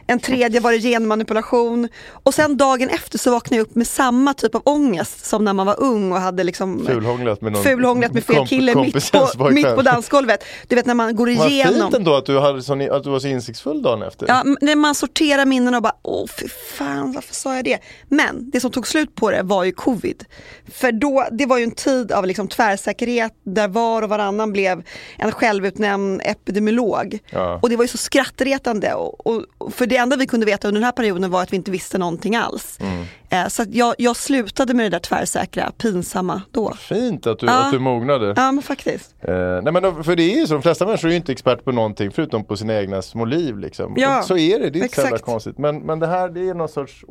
En 0.06 0.20
tredje 0.20 0.60
var 0.60 0.72
det 0.72 0.78
genmanipulation. 0.78 1.88
Och 2.22 2.34
sen 2.34 2.56
dagen 2.56 2.88
efter 2.88 3.18
så 3.18 3.30
vaknade 3.30 3.56
jag 3.56 3.66
upp 3.66 3.74
med 3.74 3.86
samma 3.86 4.34
typ 4.34 4.54
av 4.54 4.62
ångest 4.64 5.26
som 5.26 5.44
när 5.44 5.52
man 5.52 5.66
var 5.66 5.80
ung 5.80 6.12
och 6.12 6.20
hade 6.20 6.44
liksom 6.44 6.86
Fulhånglat 6.86 7.40
med 7.40 7.52
någon 7.52 7.62
fulhånglat 7.62 8.12
med 8.12 8.24
fel 8.24 8.46
kille 8.46 8.74
mitt 8.74 9.12
på, 9.12 9.50
mitt 9.50 9.74
på 9.74 9.82
dansgolvet. 9.82 10.44
Du 10.68 10.76
vet 10.76 10.86
när 10.86 10.94
man 10.94 11.16
går 11.16 11.36
Vad 11.36 11.50
igenom. 11.50 11.74
fint 11.74 11.94
ändå 11.94 12.14
att 12.14 12.26
du, 12.26 12.38
hade 12.38 12.62
sån, 12.62 12.90
att 12.90 13.04
du 13.04 13.10
var 13.10 13.20
så 13.20 13.28
insiktsfull 13.28 13.82
dagen 13.82 14.02
efter. 14.02 14.26
Ja, 14.28 14.44
när 14.60 14.76
man 14.76 14.94
sorterar 14.94 15.44
minnen 15.44 15.74
och 15.74 15.82
bara, 15.82 15.94
åh 16.02 16.26
fy 16.40 16.48
fan 16.48 17.12
varför 17.12 17.34
sa 17.34 17.56
jag 17.56 17.64
det? 17.64 17.78
Men 18.08 18.50
det 18.50 18.60
som 18.60 18.70
tog 18.70 18.86
slut 18.86 19.14
på 19.14 19.30
det 19.30 19.42
var 19.42 19.64
ju 19.64 19.72
covid. 19.78 20.24
För 20.72 20.92
då, 20.92 21.26
det 21.30 21.46
var 21.46 21.58
ju 21.58 21.64
en 21.64 21.70
tid 21.70 22.12
av 22.12 22.26
liksom 22.26 22.48
tvärsäkerhet 22.48 23.32
där 23.44 23.68
var 23.68 24.02
och 24.02 24.08
varannan 24.08 24.52
blev 24.52 24.82
en 25.18 25.32
självutnämnd 25.32 26.20
epidemiolog. 26.24 27.18
Ja. 27.30 27.58
Och 27.62 27.70
det 27.70 27.76
var 27.76 27.84
ju 27.84 27.88
så 27.88 27.98
skrattretande. 27.98 28.94
Och, 28.94 29.26
och, 29.26 29.74
för 29.74 29.86
det 29.86 29.96
enda 29.96 30.16
vi 30.16 30.26
kunde 30.26 30.46
veta 30.46 30.68
under 30.68 30.80
den 30.80 30.84
här 30.84 30.92
perioden 30.92 31.30
var 31.30 31.42
att 31.42 31.52
vi 31.52 31.56
inte 31.56 31.70
visste 31.70 31.98
någonting 31.98 32.36
alls. 32.36 32.78
Mm. 32.80 33.04
Eh, 33.30 33.48
så 33.48 33.64
jag, 33.70 33.94
jag 33.98 34.16
slutade 34.16 34.74
med 34.74 34.86
det 34.86 34.90
där 34.90 34.98
tvärsäkra, 34.98 35.72
pinsamma 35.78 36.42
då. 36.50 36.74
Fint 36.74 37.26
att 37.26 37.38
du, 37.38 37.46
Ja. 37.46 37.52
att 37.52 37.72
du 37.72 37.78
mognade. 37.78 38.34
Ja 38.36 38.52
men 38.52 38.62
faktiskt. 38.62 39.14
Eh, 39.20 39.34
nej 39.62 39.72
men 39.72 39.82
då, 39.82 40.02
för 40.02 40.16
det 40.16 40.22
är 40.22 40.36
ju 40.36 40.46
så, 40.46 40.52
de 40.52 40.62
flesta 40.62 40.86
människor 40.86 41.08
är 41.08 41.10
ju 41.10 41.16
inte 41.16 41.32
expert 41.32 41.64
på 41.64 41.72
någonting 41.72 42.10
förutom 42.10 42.44
på 42.44 42.56
sina 42.56 42.80
egna 42.80 43.02
små 43.02 43.24
liv. 43.24 43.58
Liksom. 43.58 43.94
Ja, 43.96 44.22
så 44.22 44.36
är 44.36 44.58
det, 44.58 44.70
det 44.70 44.78
är 44.78 44.82
inte 44.82 44.94
så 44.94 45.00
jävla 45.00 45.18
konstigt. 45.18 45.58
Men, 45.58 45.78
men 45.78 45.98
det 45.98 46.06
här 46.06 46.28
det 46.28 46.48
är 46.48 46.54
någon 46.54 46.68
sorts 46.68 47.04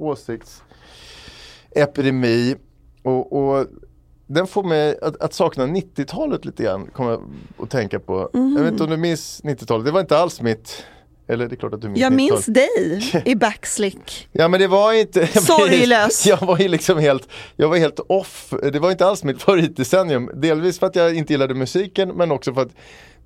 åsiktsepidemi. 1.77 2.55
Och, 3.03 3.33
och 3.33 3.65
den 4.27 4.47
får 4.47 4.63
mig 4.63 4.99
att, 5.01 5.21
att 5.21 5.33
sakna 5.33 5.65
90-talet 5.67 6.45
lite 6.45 6.63
grann, 6.63 6.87
kommer 6.87 7.11
jag 7.11 7.21
att 7.59 7.69
tänka 7.69 7.99
på. 7.99 8.29
Jag 8.33 8.63
vet 8.63 8.71
inte 8.71 8.83
om 8.83 8.89
du 8.89 8.97
minns 8.97 9.41
90-talet, 9.43 9.85
det 9.85 9.91
var 9.91 9.99
inte 9.99 10.17
alls 10.17 10.41
mitt 10.41 10.83
eller 11.29 11.47
det 11.47 11.55
är 11.55 11.57
klart 11.57 11.73
att 11.73 11.81
du 11.81 11.87
minns 11.87 11.99
Jag 11.99 12.13
90-talet. 12.13 12.31
minns 12.31 12.45
dig 12.45 13.23
i 13.25 13.35
backslick. 13.45 14.27
Ja 14.31 14.47
men 14.47 14.59
det 14.59 14.67
var 14.67 14.93
inte 14.93 15.27
Sorglös. 15.27 16.25
Jag 16.27 16.37
var 16.45 16.57
ju 16.59 16.67
liksom 16.67 16.97
helt, 16.97 17.29
jag 17.55 17.69
var 17.69 17.77
helt 17.77 17.99
off. 17.99 18.53
Det 18.71 18.79
var 18.79 18.91
inte 18.91 19.05
alls 19.05 19.23
mitt 19.23 19.41
favoritdecennium. 19.41 20.29
Delvis 20.33 20.79
för 20.79 20.87
att 20.87 20.95
jag 20.95 21.15
inte 21.15 21.33
gillade 21.33 21.53
musiken 21.53 22.09
men 22.09 22.31
också 22.31 22.53
för 22.53 22.61
att 22.61 22.75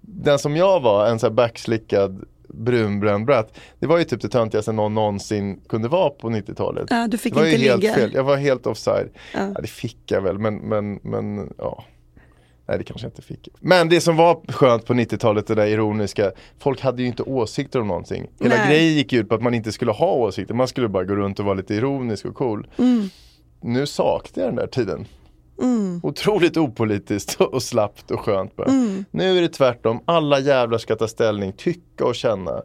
den 0.02 0.40
som 0.40 0.56
jag 0.56 0.80
var, 0.80 1.08
en 1.08 1.20
sån 1.20 1.30
här 1.30 1.36
backslickad 1.36 2.24
brunbränd 2.54 3.26
bratt. 3.26 3.58
Det 3.80 3.88
var 3.88 3.98
ju 3.98 4.04
typ 4.04 4.22
det 4.22 4.30
töntigaste 4.30 4.72
någon 4.72 4.94
någonsin 4.94 5.62
kunde 5.70 5.88
vara 5.88 6.10
på 6.10 6.30
90-talet. 6.30 6.88
Ja, 6.90 7.08
du 7.08 7.18
fick 7.18 7.34
det 7.34 7.40
var 7.40 7.48
inte 7.48 7.62
ju 7.62 7.70
helt 7.70 7.82
ligga. 7.82 7.94
fel. 7.94 8.12
Jag 8.14 8.24
var 8.24 8.38
helt 8.38 8.68
offside. 8.68 9.10
Ja. 9.34 9.40
Ja. 9.56 9.62
det 9.62 9.68
fick 9.68 9.98
jag 10.12 10.22
väl 10.22 10.38
men, 10.40 10.56
men, 10.56 11.00
men 11.04 11.54
ja. 11.58 11.84
Nej 12.68 12.78
det 12.78 12.84
kanske 12.84 13.06
jag 13.06 13.12
inte 13.12 13.22
fick. 13.22 13.48
Men 13.60 13.90
det 13.90 14.02
som 14.02 14.16
var 14.16 14.52
skönt 14.52 14.86
på 14.86 14.94
90-talet, 14.94 15.48
det 15.48 15.56
där 15.56 15.66
ironiska, 15.66 16.32
folk 16.60 16.82
hade 16.82 17.02
ju 17.02 17.08
inte 17.08 17.24
åsikter 17.24 17.82
om 17.82 17.88
någonting. 17.88 18.28
Hela 18.40 18.56
Nej. 18.56 18.68
grejen 18.68 18.94
gick 18.94 19.14
ut 19.14 19.30
på 19.30 19.36
att 19.36 19.42
man 19.42 19.54
inte 19.54 19.72
skulle 19.72 19.92
ha 19.92 20.14
åsikter, 20.14 20.54
man 20.54 20.68
skulle 20.68 20.88
bara 20.88 21.04
gå 21.04 21.16
runt 21.16 21.40
och 21.40 21.46
vara 21.46 21.56
lite 21.56 21.76
ironisk 21.76 22.26
och 22.26 22.36
cool. 22.36 22.68
Mm. 22.78 23.10
Nu 23.62 23.86
saknar 23.86 24.44
jag 24.44 24.52
den 24.52 24.56
där 24.56 24.68
tiden. 24.68 25.06
Otroligt 26.04 26.58
opolitiskt 26.58 27.36
och 27.42 27.64
slappt 27.64 28.12
och 28.12 28.20
skönt 28.20 28.56
bara. 28.56 28.68
Mm. 28.68 29.06
Nu 29.12 29.38
är 29.38 29.42
det 29.42 29.50
tvärtom, 29.50 30.00
alla 30.06 30.40
jävlar 30.40 30.78
ska 30.78 30.96
ta 30.96 31.08
ställning, 31.08 31.54
tycka 31.54 32.06
och 32.06 32.16
känna. 32.16 32.62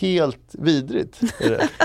Helt 0.00 0.54
vidrigt 0.58 1.20
är 1.40 1.50
det. 1.50 1.68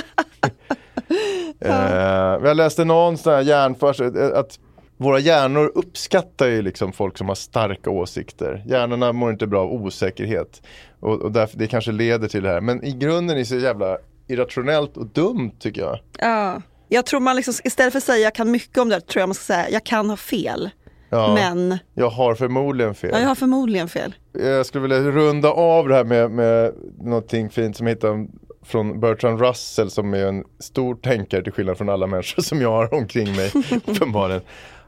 Eh, 1.59 2.47
jag 2.47 2.57
läste 2.57 2.85
någon 2.85 3.17
sån 3.17 3.33
här 3.33 3.41
hjärnfars, 3.41 4.01
eh, 4.01 4.39
att 4.39 4.59
våra 4.97 5.19
hjärnor 5.19 5.71
uppskattar 5.75 6.47
ju 6.47 6.61
liksom 6.61 6.93
folk 6.93 7.17
som 7.17 7.27
har 7.27 7.35
starka 7.35 7.89
åsikter. 7.89 8.63
Hjärnorna 8.67 9.13
mår 9.13 9.31
inte 9.31 9.47
bra 9.47 9.61
av 9.61 9.73
osäkerhet. 9.73 10.61
Och, 10.99 11.21
och 11.21 11.31
därför, 11.31 11.57
det 11.57 11.67
kanske 11.67 11.91
leder 11.91 12.27
till 12.27 12.43
det 12.43 12.49
här. 12.49 12.61
Men 12.61 12.83
i 12.83 12.91
grunden 12.91 13.35
är 13.35 13.39
det 13.39 13.45
så 13.45 13.55
jävla 13.55 13.97
irrationellt 14.27 14.97
och 14.97 15.05
dumt 15.05 15.51
tycker 15.59 15.81
jag. 15.81 15.99
Ja. 16.19 16.61
Jag 16.89 17.05
tror 17.05 17.19
man 17.19 17.35
liksom, 17.35 17.53
istället 17.63 17.93
för 17.93 17.97
att 17.97 18.03
säga 18.03 18.17
jag 18.23 18.35
kan 18.35 18.51
mycket 18.51 18.77
om 18.77 18.89
det, 18.89 19.01
tror 19.01 19.21
jag 19.21 19.27
man 19.29 19.33
ska 19.35 19.43
säga 19.53 19.69
jag 19.69 19.83
kan 19.83 20.09
ha 20.09 20.17
fel. 20.17 20.69
Ja, 21.09 21.33
Men 21.33 21.77
Jag 21.93 22.09
har 22.09 22.35
förmodligen 22.35 22.95
fel. 22.95 23.09
ja, 23.13 23.19
jag 23.19 23.27
har 23.27 23.35
förmodligen 23.35 23.89
fel. 23.89 24.15
Jag 24.33 24.65
skulle 24.65 24.81
vilja 24.81 24.99
runda 24.99 25.49
av 25.49 25.87
det 25.87 25.95
här 25.95 26.03
med, 26.03 26.31
med 26.31 26.73
någonting 27.01 27.49
fint 27.49 27.77
som 27.77 27.87
hittar 27.87 28.27
från 28.65 28.99
Bertrand 28.99 29.41
Russell 29.41 29.89
som 29.91 30.13
är 30.13 30.25
en 30.25 30.43
stor 30.59 30.95
tänkare 30.95 31.43
till 31.43 31.51
skillnad 31.53 31.77
från 31.77 31.89
alla 31.89 32.07
människor 32.07 32.41
som 32.43 32.61
jag 32.61 32.71
har 32.71 32.93
omkring 32.93 33.35
mig 33.35 33.51
uppenbarligen. 33.85 34.41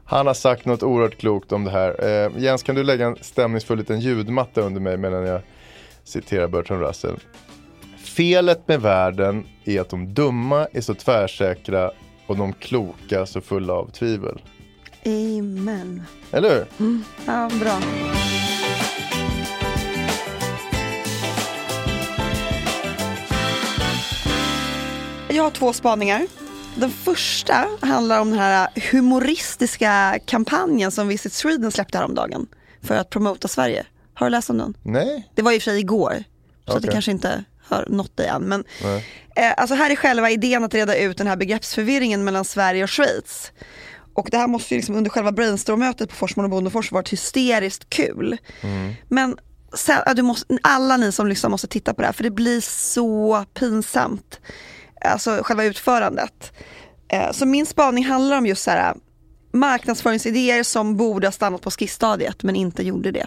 Han 0.04 0.26
har 0.26 0.34
sagt 0.34 0.64
något 0.64 0.82
oerhört 0.82 1.16
klokt 1.18 1.52
om 1.52 1.64
det 1.64 1.70
här. 1.70 2.24
Eh, 2.24 2.30
Jens 2.42 2.62
kan 2.62 2.74
du 2.74 2.82
lägga 2.82 3.06
en 3.06 3.16
stämningsfull 3.20 3.78
liten 3.78 4.00
ljudmatta 4.00 4.60
under 4.60 4.80
mig 4.80 4.96
medan 4.96 5.26
jag 5.26 5.40
citerar 6.04 6.48
Bertrand 6.48 6.82
Russell. 6.82 7.16
Felet 8.02 8.68
med 8.68 8.80
världen 8.80 9.46
är 9.64 9.80
att 9.80 9.88
de 9.88 10.14
dumma 10.14 10.66
är 10.72 10.80
så 10.80 10.94
tvärsäkra 10.94 11.90
och 12.26 12.36
de 12.36 12.52
kloka 12.52 13.26
så 13.26 13.40
fulla 13.40 13.72
av 13.72 13.90
tvivel. 13.90 14.40
Amen. 15.06 16.02
Eller 16.30 16.48
hur? 16.48 16.66
Ja, 17.26 17.50
bra. 17.60 17.80
Jag 25.28 25.42
har 25.42 25.50
två 25.50 25.72
spaningar. 25.72 26.26
Den 26.76 26.90
första 26.90 27.66
handlar 27.80 28.20
om 28.20 28.30
den 28.30 28.38
här 28.38 28.68
humoristiska 28.92 30.18
kampanjen 30.24 30.90
som 30.90 31.08
Visit 31.08 31.32
Sweden 31.32 31.72
släppte 31.72 31.98
häromdagen 31.98 32.46
för 32.82 32.94
att 32.96 33.10
promota 33.10 33.48
Sverige. 33.48 33.86
Har 34.14 34.26
du 34.26 34.30
läst 34.30 34.50
om 34.50 34.58
den? 34.58 34.74
Nej? 34.82 35.30
Det 35.34 35.42
var 35.42 35.52
i 35.52 35.58
och 35.58 35.62
för 35.62 35.70
sig 35.70 35.80
igår, 35.80 36.24
så 36.66 36.76
att 36.76 36.82
det 36.82 36.88
kanske 36.88 37.10
inte 37.10 37.44
har 37.70 37.86
nått 37.88 38.16
dig 38.16 38.26
än. 38.26 38.42
Men, 38.42 38.64
eh, 39.36 39.52
alltså 39.56 39.74
här 39.74 39.90
är 39.90 39.96
själva 39.96 40.30
idén 40.30 40.64
att 40.64 40.74
reda 40.74 40.96
ut 40.96 41.18
den 41.18 41.26
här 41.26 41.36
begreppsförvirringen 41.36 42.24
mellan 42.24 42.44
Sverige 42.44 42.82
och 42.82 42.90
Schweiz. 42.90 43.52
Och 44.14 44.28
det 44.30 44.36
här 44.36 44.46
måste 44.46 44.74
ju 44.74 44.78
liksom 44.78 44.96
under 44.96 45.10
själva 45.10 45.32
brainstorm-mötet 45.32 46.08
på 46.10 46.14
Forsman 46.14 46.44
och 46.44 46.50
Bondefors 46.50 46.92
varit 46.92 47.12
hysteriskt 47.12 47.90
kul. 47.90 48.36
Men 49.08 49.36
sen, 49.74 50.02
ja, 50.06 50.14
du 50.14 50.22
måste, 50.22 50.58
alla 50.62 50.96
ni 50.96 51.12
som 51.12 51.26
lyssnar 51.26 51.50
måste 51.50 51.66
titta 51.66 51.94
på 51.94 52.02
det 52.02 52.06
här 52.06 52.12
för 52.12 52.22
det 52.22 52.30
blir 52.30 52.60
så 52.60 53.44
pinsamt. 53.54 54.40
Alltså 55.04 55.40
själva 55.42 55.64
utförandet. 55.64 56.52
Eh, 57.08 57.32
så 57.32 57.46
min 57.46 57.66
spaning 57.66 58.04
handlar 58.04 58.38
om 58.38 58.46
just 58.46 58.62
så 58.62 58.70
här 58.70 58.94
marknadsföringsidéer 59.52 60.62
som 60.62 60.96
borde 60.96 61.26
ha 61.26 61.32
stannat 61.32 61.62
på 61.62 61.70
skissstadiet 61.70 62.42
men 62.42 62.56
inte 62.56 62.82
gjorde 62.82 63.10
det. 63.10 63.26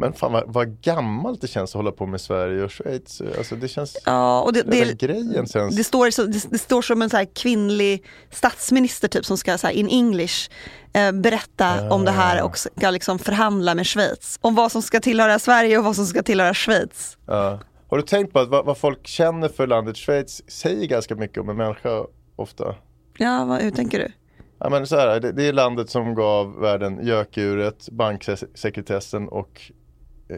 Men 0.00 0.12
fan 0.12 0.32
vad, 0.32 0.44
vad 0.46 0.80
gammalt 0.80 1.40
det 1.40 1.46
känns 1.46 1.70
att 1.70 1.74
hålla 1.74 1.92
på 1.92 2.06
med 2.06 2.20
Sverige 2.20 2.64
och 2.64 2.72
Schweiz. 2.72 3.22
Alltså 3.38 3.56
det 3.56 3.68
känns, 3.68 3.96
Ja, 4.06 4.40
och 4.40 4.52
det, 4.52 4.62
det, 4.62 4.98
grejen 4.98 5.46
känns. 5.46 5.76
det, 5.76 5.84
står, 5.84 6.26
det, 6.32 6.50
det 6.50 6.58
står 6.58 6.82
som 6.82 7.02
en 7.02 7.10
så 7.10 7.26
kvinnlig 7.34 8.04
statsminister 8.30 9.08
typ 9.08 9.24
som 9.24 9.38
ska 9.38 9.58
så 9.58 9.66
här, 9.66 9.74
in 9.74 9.88
English 9.88 10.50
eh, 10.92 11.12
berätta 11.12 11.90
om 11.90 12.04
det 12.04 12.10
här 12.10 12.42
och 12.42 12.58
ska 12.58 12.90
liksom 12.90 13.18
förhandla 13.18 13.74
med 13.74 13.86
Schweiz. 13.86 14.38
Om 14.40 14.54
vad 14.54 14.72
som 14.72 14.82
ska 14.82 15.00
tillhöra 15.00 15.38
Sverige 15.38 15.78
och 15.78 15.84
vad 15.84 15.96
som 15.96 16.06
ska 16.06 16.22
tillhöra 16.22 16.54
Schweiz. 16.54 17.18
Ja. 17.26 17.60
Har 17.88 17.96
du 17.96 18.02
tänkt 18.02 18.32
på 18.32 18.38
att 18.38 18.48
vad, 18.48 18.64
vad 18.64 18.78
folk 18.78 19.06
känner 19.06 19.48
för 19.48 19.66
landet 19.66 19.96
Schweiz 19.96 20.50
säger 20.50 20.86
ganska 20.86 21.14
mycket 21.14 21.38
om 21.38 21.48
en 21.48 21.56
människa 21.56 22.06
ofta? 22.36 22.74
Ja, 23.18 23.44
vad, 23.44 23.62
hur 23.62 23.70
tänker 23.70 23.98
du? 23.98 24.12
Ja, 24.58 24.70
men 24.70 24.86
så 24.86 24.96
här, 24.96 25.20
det, 25.20 25.32
det 25.32 25.48
är 25.48 25.52
landet 25.52 25.90
som 25.90 26.14
gav 26.14 26.60
världen 26.60 27.06
gökuret, 27.06 27.88
banksekretessen 27.90 29.28
och 29.28 29.60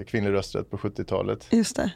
kvinnlig 0.07 0.33
rösträtt 0.33 0.71
på 0.71 0.77
70-talet. 0.77 1.47
Just 1.51 1.77
det. 1.77 1.93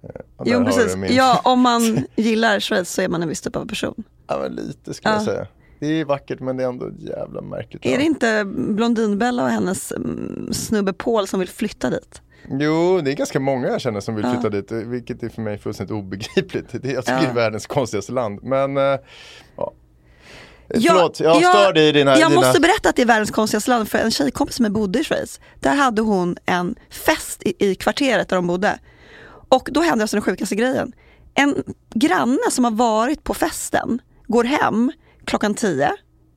Ja, 0.00 0.08
där 0.44 0.52
Jo 0.52 0.64
precis, 0.64 0.96
min- 0.96 1.14
ja 1.14 1.40
om 1.44 1.60
man 1.60 2.04
gillar 2.16 2.60
Schweiz 2.60 2.90
så 2.92 3.02
är 3.02 3.08
man 3.08 3.22
en 3.22 3.28
viss 3.28 3.40
typ 3.40 3.56
av 3.56 3.66
person. 3.66 4.04
ja, 4.26 4.38
men 4.42 4.52
lite 4.52 4.94
skulle 4.94 5.10
Ja. 5.14 5.16
jag 5.16 5.24
säga. 5.24 5.46
Det 5.80 5.86
är 5.86 6.04
vackert 6.04 6.40
men 6.40 6.56
det 6.56 6.64
är 6.64 6.68
ändå 6.68 6.90
jävla 6.98 7.40
märkligt. 7.42 7.86
Är 7.86 7.98
det 7.98 8.04
inte 8.04 8.44
Blondinbella 8.56 9.42
och 9.44 9.48
hennes 9.50 9.92
mm, 9.92 10.52
snubbe 10.52 10.92
Paul 10.92 11.26
som 11.26 11.40
vill 11.40 11.48
flytta 11.48 11.90
dit? 11.90 12.22
Jo, 12.50 13.00
det 13.00 13.12
är 13.12 13.14
ganska 13.16 13.40
många 13.40 13.68
jag 13.68 13.80
känner 13.80 14.00
som 14.00 14.14
vill 14.14 14.24
Ja. 14.24 14.32
flytta 14.32 14.48
dit, 14.48 14.72
vilket 14.86 15.22
är 15.22 15.28
för 15.28 15.42
mig 15.42 15.58
fullständigt 15.58 15.92
obegripligt. 15.96 16.66
Det 16.82 16.88
är, 16.90 16.94
jag 16.94 17.04
tycker 17.04 17.16
Ja. 17.18 17.22
det 17.22 17.28
är 17.30 17.34
världens 17.34 17.66
konstigaste 17.66 18.12
land. 18.12 18.38
Men, 18.42 18.76
eh, 18.76 18.82
ja. 19.56 19.72
Ja, 20.74 20.92
Förlåt, 20.94 21.20
jag 21.20 21.42
ja, 21.42 21.48
stör 21.48 21.72
dig 21.72 21.88
i 21.88 21.92
dina... 21.92 22.18
Jag 22.18 22.30
dina... 22.30 22.40
måste 22.40 22.60
berätta 22.60 22.88
att 22.88 22.96
det 22.96 23.02
är 23.02 23.06
världens 23.06 23.30
konstigaste 23.30 23.70
land 23.70 23.88
för 23.88 23.98
en 23.98 24.10
tjejkompis 24.10 24.56
som 24.56 24.72
bodde 24.72 25.00
i 25.00 25.04
Schweiz, 25.04 25.40
där 25.60 25.74
hade 25.74 26.02
hon 26.02 26.36
en 26.46 26.74
fest 26.90 27.42
i, 27.42 27.70
i 27.70 27.74
kvarteret 27.74 28.28
där 28.28 28.36
de 28.36 28.46
bodde. 28.46 28.78
Och 29.48 29.68
då 29.72 29.80
hände 29.80 30.04
alltså 30.04 30.16
den 30.16 30.22
sjukaste 30.22 30.54
grejen. 30.54 30.92
En 31.34 31.62
granne 31.94 32.50
som 32.50 32.64
har 32.64 32.70
varit 32.70 33.24
på 33.24 33.34
festen 33.34 34.00
går 34.26 34.44
hem 34.44 34.92
klockan 35.24 35.54
tio, 35.54 35.92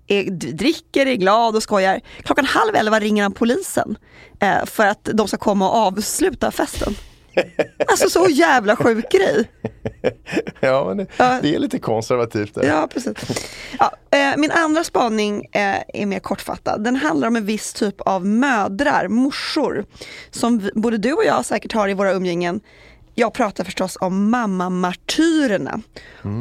är, 0.08 0.24
dricker, 0.32 1.06
är 1.06 1.16
glad 1.16 1.56
och 1.56 1.64
skojar. 1.64 2.02
Klockan 2.24 2.46
halv 2.46 2.76
elva 2.76 3.00
ringer 3.00 3.24
han 3.24 3.32
polisen 3.32 3.98
eh, 4.40 4.66
för 4.66 4.86
att 4.86 5.10
de 5.14 5.28
ska 5.28 5.38
komma 5.38 5.70
och 5.70 5.76
avsluta 5.76 6.52
festen. 6.52 6.96
Alltså 7.88 8.10
så 8.10 8.28
jävla 8.30 8.76
sjuk 8.76 9.12
grej. 9.12 9.52
Ja, 10.60 10.86
men 10.88 10.98
det, 10.98 11.08
Ja. 11.18 11.40
det 11.42 11.56
är 11.56 11.60
lite 11.60 11.80
konservativt 11.80 12.56
där. 12.56 12.64
Ja, 12.64 12.88
precis. 12.94 13.14
Ja, 13.80 13.92
eh, 14.18 14.38
min 14.38 14.52
andra 14.52 14.84
spaning 14.84 15.46
eh, 15.52 15.76
är 15.94 16.06
mer 16.06 16.20
kortfattad. 16.20 16.84
Den 16.84 16.96
handlar 16.96 17.28
om 17.28 17.36
en 17.36 17.46
viss 17.46 17.74
typ 17.74 18.02
av 18.02 18.26
mödrar, 18.26 19.08
morsor, 19.08 19.86
som 20.32 20.60
vi, 20.60 20.72
både 20.76 20.98
du 20.98 21.14
och 21.14 21.26
jag 21.26 21.46
säkert 21.46 21.74
har 21.74 21.90
i 21.90 21.94
våra 21.94 22.12
umgängen. 22.14 22.60
Jag 23.18 23.34
pratar 23.34 23.64
förstås 23.64 23.98
om 24.02 24.30
mammamartyrerna. 24.30 25.82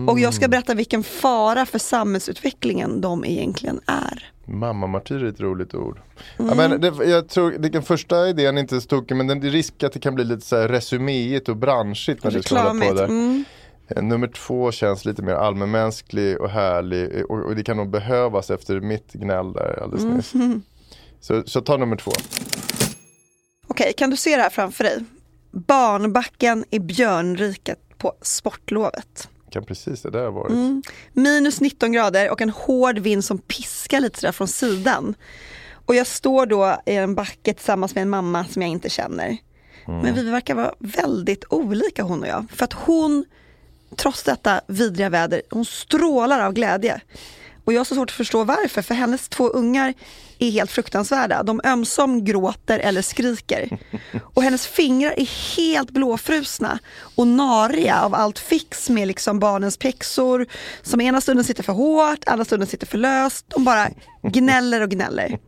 Och 0.09 0.21
jag 0.21 0.35
ska 0.35 0.49
berätta 0.49 0.75
vilken 0.75 1.03
fara 1.03 1.67
för 1.67 1.79
samhällsutvecklingen 1.79 3.01
de 3.01 3.25
egentligen 3.25 3.81
är. 3.87 4.31
Mammamartyr 4.45 5.25
är 5.25 5.29
ett 5.29 5.41
roligt 5.41 5.75
ord. 5.75 6.01
Mm. 6.39 6.49
Ja, 6.49 6.69
men 6.69 6.81
det, 6.81 7.07
jag 7.11 7.29
tror, 7.29 7.51
den 7.51 7.83
första 7.83 8.29
idén 8.29 8.57
är 8.57 8.61
inte 8.61 8.81
så 8.81 8.89
tokig 8.89 9.17
men 9.17 9.27
den 9.27 9.41
det 9.41 9.47
är 9.47 9.51
risk 9.51 9.83
att 9.83 9.93
det 9.93 10.01
kan 10.01 10.15
bli 10.15 10.25
lite 10.25 10.47
så 10.47 10.57
här 10.57 10.69
resuméigt 10.69 11.49
och 11.49 11.57
branschigt 11.57 12.25
när 12.25 12.31
du 12.31 12.43
ska 12.43 12.59
hålla 12.59 12.87
på 12.87 12.95
där. 12.95 13.05
Mm. 13.05 13.45
Eh, 13.89 14.03
Nummer 14.03 14.27
två 14.29 14.73
känns 14.73 15.05
lite 15.05 15.23
mer 15.23 15.33
allmänmänsklig 15.35 16.41
och 16.41 16.51
härlig 16.51 17.17
eh, 17.19 17.23
och, 17.23 17.39
och 17.45 17.57
det 17.57 17.65
kan 17.65 17.77
nog 17.77 17.91
behövas 17.91 18.51
efter 18.51 18.81
mitt 18.81 19.13
gnäll 19.13 19.53
där 19.53 19.83
alldeles 19.83 20.05
Mm. 20.05 20.17
nyss. 20.51 20.65
Så, 21.21 21.43
så 21.47 21.61
ta 21.61 21.77
nummer 21.77 21.97
två. 21.97 22.13
Okej, 23.67 23.93
kan 23.97 24.11
du 24.11 24.17
se 24.17 24.37
det 24.37 24.43
här 24.43 24.51
framför 24.51 24.85
dig? 24.85 25.05
Barnbacken 25.51 26.65
i 26.71 26.79
Björnriket 26.79 27.79
på 27.99 28.13
sportlovet. 28.23 29.29
Kan 29.55 29.65
precis 29.65 30.03
det 30.03 30.11
där 30.11 30.25
ha 30.25 30.31
varit. 30.31 30.51
Mm. 30.51 30.83
Minus 31.13 31.61
19 31.61 31.93
grader 31.93 32.31
och 32.31 32.41
en 32.41 32.51
hård 32.51 32.99
vind 32.99 33.25
som 33.25 33.39
piskar 33.39 34.01
lite 34.01 34.21
sådär 34.21 34.33
från 34.33 34.49
sidan. 34.49 35.15
Och 35.87 35.95
jag 35.95 36.07
står 36.07 36.47
då 36.47 36.77
i 36.87 36.95
en 36.95 37.15
backe 37.15 37.55
tillsammans 37.55 37.95
med 37.95 38.03
en 38.03 38.11
mamma 38.11 38.45
som 38.45 38.63
jag 38.63 38.71
inte 38.71 38.91
känner. 38.91 39.37
Men 39.87 40.15
vi 40.15 40.31
verkar 40.31 40.55
vara 40.55 40.75
väldigt 40.79 41.45
olika 41.51 42.03
hon 42.03 42.23
och 42.23 42.29
jag. 42.29 42.47
För 42.51 42.65
att 42.65 42.73
hon, 42.73 43.25
trots 43.97 44.23
detta 44.23 44.61
vidriga 44.67 45.09
väder, 45.09 45.43
hon 45.51 45.65
strålar 45.65 46.41
av 46.41 46.53
glädje. 46.53 47.01
Och 47.65 47.73
jag 47.73 47.81
har 47.81 47.85
så 47.85 47.95
svårt 47.95 48.11
att 48.11 48.17
förstå 48.17 48.45
varför, 48.45 48.83
för 48.83 48.95
hennes 48.95 49.29
två 49.29 49.49
ungar 49.49 49.95
är 50.39 50.51
helt 50.51 50.71
fruktansvärda. 50.71 51.43
De 51.43 51.61
ömsom 51.65 52.25
gråter 52.25 52.79
eller 52.79 53.03
skriker. 53.03 53.79
Och 54.35 54.43
hennes 54.43 54.67
fingrar 54.67 55.15
är 55.17 55.57
helt 55.57 55.91
blåfrusna 55.91 56.79
och 57.17 57.27
nariga 57.27 58.01
av 58.01 58.15
allt 58.15 58.39
fix 58.39 58.91
med 58.91 59.09
liksom 59.09 59.39
barnens 59.39 59.77
pexor 59.77 60.47
som 60.83 61.01
ena 61.01 61.21
stunden 61.21 61.45
sitter 61.45 61.63
för 61.63 61.73
hårt, 61.73 62.19
andra 62.27 62.45
stunden 62.45 62.69
sitter 62.69 62.87
för 62.87 62.99
löst. 62.99 63.45
De 63.49 63.65
bara 63.65 63.89
gnäller 64.23 64.81
och 64.81 64.91
gnäller. 64.91 65.39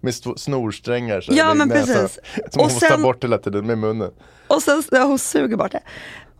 Med 0.00 0.10
st- 0.10 0.38
snorsträngar 0.38 1.20
så 1.20 1.32
Ja, 1.34 1.54
men 1.54 1.68
näsan. 1.68 1.86
precis. 1.94 2.18
Som 2.34 2.42
hon 2.60 2.64
Och 2.66 2.72
får 2.72 2.80
ta 2.80 2.88
sen- 2.88 3.02
bort 3.02 3.24
hela 3.24 3.38
tiden 3.38 3.66
med 3.66 3.78
munnen. 3.78 4.10
Och 4.46 4.62
sen, 4.62 4.82
ja, 4.90 5.02
hon 5.04 5.18
suger 5.18 5.56
bort 5.56 5.72
det. 5.72 5.80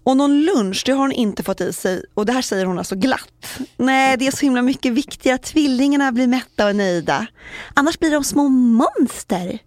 Och 0.04 0.16
någon 0.16 0.40
lunch, 0.42 0.82
det 0.86 0.92
har 0.92 0.98
hon 0.98 1.12
inte 1.12 1.42
fått 1.42 1.60
i 1.60 1.72
sig. 1.72 2.02
Och 2.14 2.26
det 2.26 2.32
här 2.32 2.42
säger 2.42 2.64
hon 2.64 2.78
alltså 2.78 2.96
glatt. 2.96 3.58
Nej, 3.76 4.16
det 4.16 4.26
är 4.26 4.30
så 4.30 4.40
himla 4.40 4.62
mycket 4.62 4.92
viktigare 4.92 5.34
att 5.34 5.42
tvillingarna 5.42 6.12
blir 6.12 6.26
mätta 6.26 6.66
och 6.68 6.76
nöjda. 6.76 7.26
Annars 7.74 7.98
blir 7.98 8.10
de 8.10 8.24
små 8.24 8.48
monster. 8.48 9.58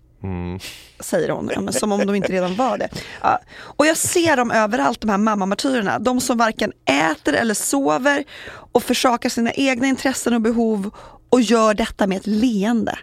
Säger 1.00 1.30
hon, 1.30 1.50
ja, 1.54 1.62
men 1.62 1.74
som 1.74 1.92
om 1.92 2.06
de 2.06 2.16
inte 2.16 2.32
redan 2.32 2.56
var 2.56 2.78
det. 2.78 2.90
Ja. 3.22 3.40
Och 3.60 3.86
jag 3.86 3.98
ser 3.98 4.38
dem 4.38 4.52
överallt, 4.52 5.02
de 5.02 5.10
här 5.10 5.18
mammamartyrerna. 5.18 6.00
De 6.00 6.22
som 6.22 6.38
varken 6.38 6.74
äter 6.86 7.34
eller 7.34 7.54
sover 7.54 8.24
och 8.72 8.84
försakar 8.84 9.30
sina 9.30 9.52
egna 9.52 9.88
intressen 9.88 10.34
och 10.34 10.42
behov 10.42 10.92
och 11.30 11.42
gör 11.42 11.74
detta 11.74 12.08
med 12.08 12.18
ett 12.18 12.28
leende. 12.28 13.00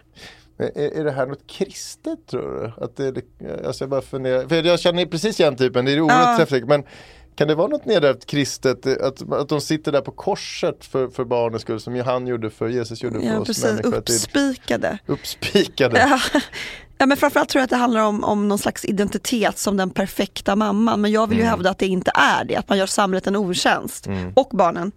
Är, 0.59 0.99
är 0.99 1.03
det 1.03 1.11
här 1.11 1.25
något 1.25 1.47
kristet 1.47 2.27
tror 2.27 2.41
du? 2.77 2.83
Att 2.83 2.97
det, 2.97 3.21
alltså 3.67 3.83
jag 3.83 3.89
bara 3.89 4.01
funderar, 4.01 4.47
för 4.47 4.63
jag 4.63 4.79
känner 4.79 5.05
precis 5.05 5.39
igen 5.39 5.55
typen, 5.55 5.85
det 5.85 5.91
är 5.91 6.01
oerhört 6.01 6.25
Ja. 6.25 6.37
träffsäkert 6.37 6.67
men 6.69 6.83
kan 7.35 7.47
det 7.47 7.55
vara 7.55 7.67
något 7.67 7.85
nedärvt 7.85 8.25
kristet, 8.25 9.01
att, 9.01 9.31
att 9.33 9.49
de 9.49 9.61
sitter 9.61 9.91
där 9.91 10.01
på 10.01 10.11
korset 10.11 10.85
för, 10.85 11.07
för 11.07 11.23
barnens 11.23 11.61
skull 11.61 11.79
som 11.79 11.99
han 11.99 12.27
gjorde 12.27 12.49
för, 12.49 12.67
Jesus 12.67 13.03
gjorde 13.03 13.19
för 13.19 13.25
Ja, 13.27 13.39
oss 13.39 13.47
precis, 13.47 13.63
människor. 13.63 13.95
Uppspikade. 13.95 14.97
uppspikade. 15.05 15.99
Ja. 15.99 16.19
ja 16.97 17.05
men 17.05 17.17
framförallt 17.17 17.49
tror 17.49 17.59
jag 17.59 17.63
att 17.63 17.69
det 17.69 17.75
handlar 17.75 18.01
om, 18.01 18.23
om 18.23 18.47
någon 18.47 18.59
slags 18.59 18.85
identitet 18.85 19.57
som 19.57 19.77
den 19.77 19.89
perfekta 19.89 20.55
mamman. 20.55 21.01
Men 21.01 21.11
jag 21.11 21.27
vill 21.27 21.37
ju 21.37 21.43
hävda 21.43 21.69
att 21.69 21.79
det 21.79 21.87
inte 21.87 22.11
är 22.15 22.45
det, 22.45 22.55
att 22.55 22.69
man 22.69 22.77
gör 22.77 22.85
samhället 22.85 23.27
en 23.27 23.35
otjänst. 23.35 24.07
Och 24.33 24.49
barnen. 24.51 24.91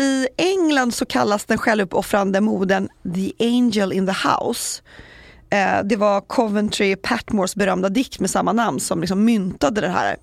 I 0.00 0.28
England 0.36 0.94
så 0.94 1.06
kallas 1.06 1.44
den 1.44 1.58
självuppoffrande 1.58 2.40
modern 2.40 2.88
The 3.14 3.32
Angel 3.46 3.92
in 3.92 4.06
the 4.06 4.28
House. 4.28 4.82
Eh, 5.50 5.84
det 5.84 5.96
var 5.96 6.20
Coventry 6.20 6.96
Patmores 6.96 7.56
berömda 7.56 7.88
dikt 7.88 8.20
med 8.20 8.30
samma 8.30 8.52
namn 8.52 8.80
som 8.80 9.00
liksom 9.00 9.24
myntade 9.24 9.80
det 9.80 9.88
här. 9.88 10.16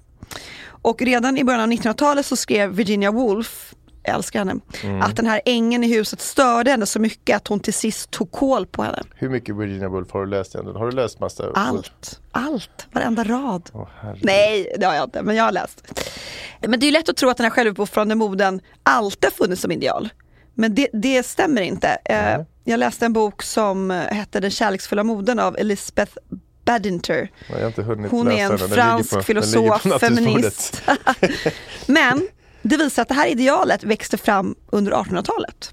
Och 0.88 1.02
redan 1.02 1.38
i 1.38 1.44
början 1.44 1.62
av 1.62 1.68
1900-talet 1.68 2.26
så 2.26 2.36
skrev 2.36 2.70
Virginia 2.70 3.12
Woolf, 3.12 3.74
jag 4.04 4.16
älskar 4.16 4.40
henne, 4.40 4.56
att 5.04 5.16
den 5.16 5.26
här 5.26 5.42
ängen 5.46 5.84
i 5.84 5.88
huset 5.96 6.22
störde 6.22 6.72
henne 6.72 6.86
så 6.86 7.00
mycket 7.00 7.36
att 7.36 7.48
hon 7.48 7.60
till 7.60 7.74
sist 7.74 8.12
tog 8.12 8.32
koll 8.32 8.66
på 8.66 8.84
henne. 8.84 9.04
Hur 9.16 9.30
mycket 9.30 9.56
Virginia 9.56 9.90
Woolf 9.90 10.12
har 10.12 10.20
du 10.20 10.28
läst 10.28 10.56
egentligen? 10.56 10.80
Har 10.80 10.86
du 10.90 10.96
läst 10.96 11.20
massa? 11.20 11.44
Allt, 11.54 12.20
allt, 12.32 12.88
varenda 12.92 13.24
rad. 13.24 13.70
Herregud. 14.02 14.26
Nej, 14.26 14.76
det 14.80 14.86
har 14.86 14.94
jag 14.94 15.04
inte, 15.04 15.22
men 15.22 15.36
jag 15.36 15.44
har 15.44 15.52
läst. 15.52 15.94
Men 16.68 16.80
det 16.80 16.84
är 16.84 16.88
ju 16.88 16.92
lätt 16.94 17.10
att 17.10 17.18
tro 17.18 17.30
att 17.30 17.38
den 17.38 17.44
här 17.44 17.52
självuppoffrande 17.52 18.16
moden 18.16 18.62
alltid 18.84 19.26
har 19.26 19.32
funnits 19.46 19.62
som 19.62 19.72
ideal. 19.72 20.10
Men 20.54 20.76
det, 20.76 20.88
det 20.94 21.24
stämmer 21.24 21.62
inte. 21.62 21.88
Eh, 22.06 22.42
Jag 22.64 22.80
läste 22.80 23.06
en 23.06 23.14
bok 23.14 23.44
som 23.44 23.90
hette 23.90 24.40
Den 24.40 24.52
kärleksfulla 24.52 25.04
modern 25.04 25.40
av 25.40 25.58
Elizabeth 25.58 26.12
Badinter. 26.68 27.32
Hon 28.10 28.32
är 28.32 28.52
en 28.52 28.58
fransk 28.58 29.14
på- 29.14 29.22
filosof, 29.24 29.82
feminist. 30.00 30.82
Men 31.86 32.28
det 32.62 32.78
visar 32.78 33.02
att 33.02 33.08
det 33.08 33.14
här 33.14 33.28
idealet 33.28 33.84
växte 33.84 34.18
fram 34.18 34.56
under 34.72 34.92
1800-talet. 34.92 35.72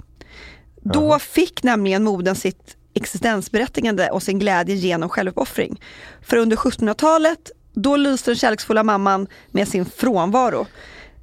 Då 0.82 1.18
fick 1.18 1.62
nämligen 1.62 2.04
moden 2.04 2.34
sitt 2.34 2.76
existensberättigande 2.94 4.10
och 4.10 4.22
sin 4.22 4.38
glädje 4.38 4.74
genom 4.74 5.08
självuppoffring. 5.08 5.80
För 6.22 6.36
under 6.36 6.56
1700-talet, 6.56 7.50
då 7.74 7.96
lyste 7.96 8.30
den 8.30 8.36
kärleksfulla 8.36 8.82
mamman 8.82 9.26
med 9.50 9.68
sin 9.68 9.84
frånvaro. 9.84 10.66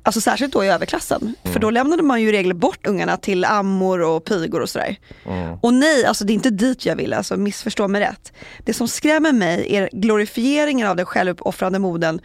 Alltså 0.04 0.22
särskilt 0.22 0.54
då 0.54 0.64
i 0.64 0.68
överklassen. 0.68 1.36
För 1.44 1.60
då 1.60 1.70
lämnade 1.70 2.04
man 2.04 2.22
ju 2.22 2.30
i 2.30 2.32
regel 2.32 2.54
bort 2.54 2.88
ungarna 2.88 3.18
till 3.18 3.46
ammor 3.46 4.02
och 4.02 4.26
pigor 4.26 4.62
och 4.62 4.70
sådär. 4.70 4.96
Och 5.62 5.74
nej, 5.74 6.06
alltså 6.06 6.26
det 6.26 6.34
är 6.34 6.36
inte 6.36 6.50
dit 6.50 6.86
jag 6.86 6.96
vill, 6.96 7.14
alltså 7.14 7.38
missförstå 7.38 7.88
mig 7.88 8.02
rätt. 8.02 8.34
Det 8.66 8.74
som 8.74 8.88
skrämmer 8.88 9.32
mig 9.32 9.76
är 9.76 9.90
glorifieringen 9.94 10.88
av 10.88 10.96
den 10.96 11.06
självuppoffrande 11.06 11.80
moden 11.80 12.22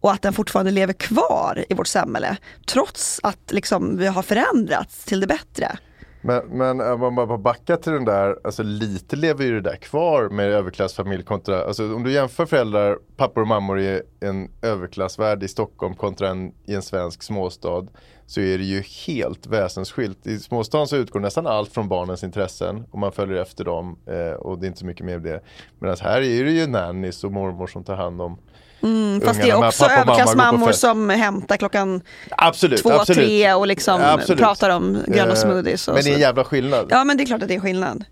och 0.00 0.12
att 0.12 0.22
den 0.22 0.32
fortfarande 0.32 0.70
lever 0.70 0.92
kvar 0.92 1.64
i 1.68 1.74
vårt 1.74 1.86
samhälle. 1.86 2.36
Trots 2.66 3.20
att 3.22 3.52
liksom, 3.52 3.98
vi 3.98 4.06
har 4.06 4.22
förändrats 4.22 5.04
till 5.04 5.20
det 5.20 5.26
bättre. 5.26 5.76
Men, 6.26 6.46
men 6.46 6.80
om 6.80 7.14
man 7.14 7.14
bara 7.14 7.38
backar 7.38 7.76
till 7.76 7.92
den 7.92 8.04
där, 8.04 8.38
alltså 8.44 8.62
lite 8.62 9.16
lever 9.16 9.44
ju 9.44 9.60
det 9.60 9.70
där 9.70 9.76
kvar 9.76 10.28
med 10.28 10.46
överklassfamilj 10.46 11.24
kontra, 11.24 11.64
alltså 11.64 11.94
om 11.94 12.02
du 12.02 12.12
jämför 12.12 12.46
föräldrar, 12.46 12.98
pappor 13.16 13.40
och 13.40 13.48
mammor 13.48 13.80
i 13.80 14.02
en 14.20 14.50
överklassvärld 14.62 15.42
i 15.42 15.48
Stockholm 15.48 15.94
kontra 15.94 16.28
en, 16.28 16.52
i 16.64 16.74
en 16.74 16.82
svensk 16.82 17.22
småstad 17.22 17.86
så 18.26 18.40
är 18.40 18.58
det 18.58 18.64
ju 18.64 18.82
helt 19.06 19.46
väsensskilt. 19.46 20.26
I 20.26 20.38
småstaden 20.38 20.86
så 20.86 20.96
utgår 20.96 21.20
nästan 21.20 21.46
allt 21.46 21.72
från 21.72 21.88
barnens 21.88 22.24
intressen 22.24 22.84
och 22.90 22.98
man 22.98 23.12
följer 23.12 23.42
efter 23.42 23.64
dem 23.64 23.98
eh, 24.06 24.32
och 24.32 24.58
det 24.58 24.66
är 24.66 24.68
inte 24.68 24.80
så 24.80 24.86
mycket 24.86 25.06
mer 25.06 25.18
med 25.18 25.32
det. 25.32 25.40
Medan 25.78 25.96
här 26.00 26.22
är 26.22 26.44
det 26.44 26.50
ju 26.50 26.66
nannies 26.66 27.24
och 27.24 27.32
mormor 27.32 27.66
som 27.66 27.84
tar 27.84 27.96
hand 27.96 28.22
om 28.22 28.38
Mm, 28.86 29.20
fast 29.20 29.40
det 29.42 29.50
är 29.50 29.66
också 29.66 29.84
överklassmammor 29.84 30.72
som 30.72 31.10
hämtar 31.10 31.56
klockan 31.56 32.00
Absolut, 32.30 32.82
två, 32.82 32.92
absolut. 32.92 33.24
tre 33.24 33.52
och 33.52 33.66
liksom 33.66 34.00
Absolut. 34.04 34.42
pratar 34.42 34.70
om 34.70 35.02
gröna 35.06 35.32
Eh, 35.32 35.34
smoothies. 35.34 35.88
Men 35.88 36.04
det 36.04 36.10
är 36.10 36.14
en 36.14 36.20
jävla 36.20 36.44
skillnad. 36.44 36.86
Ja 36.90 37.04
men 37.04 37.16
det 37.16 37.22
är 37.22 37.26
klart 37.26 37.42
att 37.42 37.48
det 37.48 37.54
är 37.54 37.60
skillnad. 37.60 38.04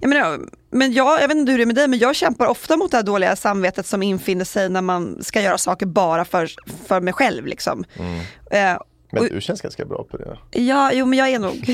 Jag, 0.00 0.08
menar, 0.08 0.38
men 0.70 0.92
jag, 0.92 1.22
jag 1.22 1.28
vet 1.28 1.36
inte 1.36 1.52
hur 1.52 1.58
det 1.58 1.64
är 1.64 1.66
med 1.66 1.74
dig 1.74 1.88
men 1.88 1.98
jag 1.98 2.16
kämpar 2.16 2.46
ofta 2.46 2.76
mot 2.76 2.90
det 2.90 2.96
här 2.96 3.04
dåliga 3.04 3.36
samvetet 3.36 3.86
som 3.86 4.02
infinner 4.02 4.44
sig 4.44 4.68
när 4.68 4.82
man 4.82 5.18
ska 5.24 5.40
göra 5.40 5.58
saker 5.58 5.86
bara 5.86 6.24
för, 6.24 6.48
för 6.86 7.00
mig 7.00 7.12
själv. 7.12 7.46
Liksom. 7.46 7.84
Mm. 7.98 8.20
Eh, 8.50 8.80
Men 9.12 9.22
och- 9.22 9.28
du 9.30 9.40
känns 9.40 9.60
ganska 9.60 9.84
bra 9.84 10.04
på 10.10 10.16
det. 10.16 10.38
ja, 10.60 10.90
jo 10.92 11.06
men 11.06 11.18
jag 11.18 11.28
är 11.28 11.38
nog, 11.38 11.68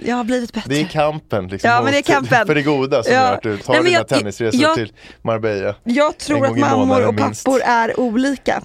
jag 0.06 0.16
har 0.16 0.24
blivit 0.24 0.52
bättre. 0.52 0.68
Det 0.74 0.80
är 0.80 0.84
kampen 0.84 1.48
liksom, 1.48 1.70
Ja, 1.70 1.82
men 1.82 1.92
det 1.92 1.98
är 1.98 2.02
kampen. 2.02 2.46
för 2.46 2.54
det 2.54 2.62
goda 2.62 3.02
som 3.02 3.12
Ja. 3.14 3.20
gör 3.20 3.32
att 3.34 3.42
du 3.42 3.56
tar 3.58 3.72
Nej, 3.74 3.82
dina 3.82 3.94
jag- 3.98 4.08
tennisresor 4.08 4.60
jag- 4.62 4.74
till 4.74 4.92
Marbella. 5.22 5.74
Jag 5.84 6.18
tror 6.18 6.46
att 6.46 6.58
mammor 6.58 7.06
och 7.06 7.14
minst. 7.14 7.44
pappor 7.44 7.60
är 7.64 8.00
olika. 8.00 8.62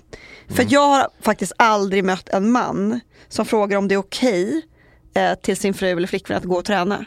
För 0.48 0.62
Mm. 0.62 0.67
jag 0.72 0.89
har 0.89 1.08
faktiskt 1.22 1.54
aldrig 1.58 2.04
mött 2.04 2.30
en 2.30 2.52
man 2.52 3.00
som 3.30 3.46
frågar 3.46 3.78
om 3.78 3.88
det 3.88 3.96
är 3.96 4.00
okej 4.00 4.62
eh, 5.15 5.34
till 5.36 5.58
sin 5.58 5.74
fru 5.74 5.88
eller 5.89 6.08
flickvän 6.08 6.38
att 6.38 6.43
gå 6.43 6.56
och 6.56 6.65
träna. 6.65 7.06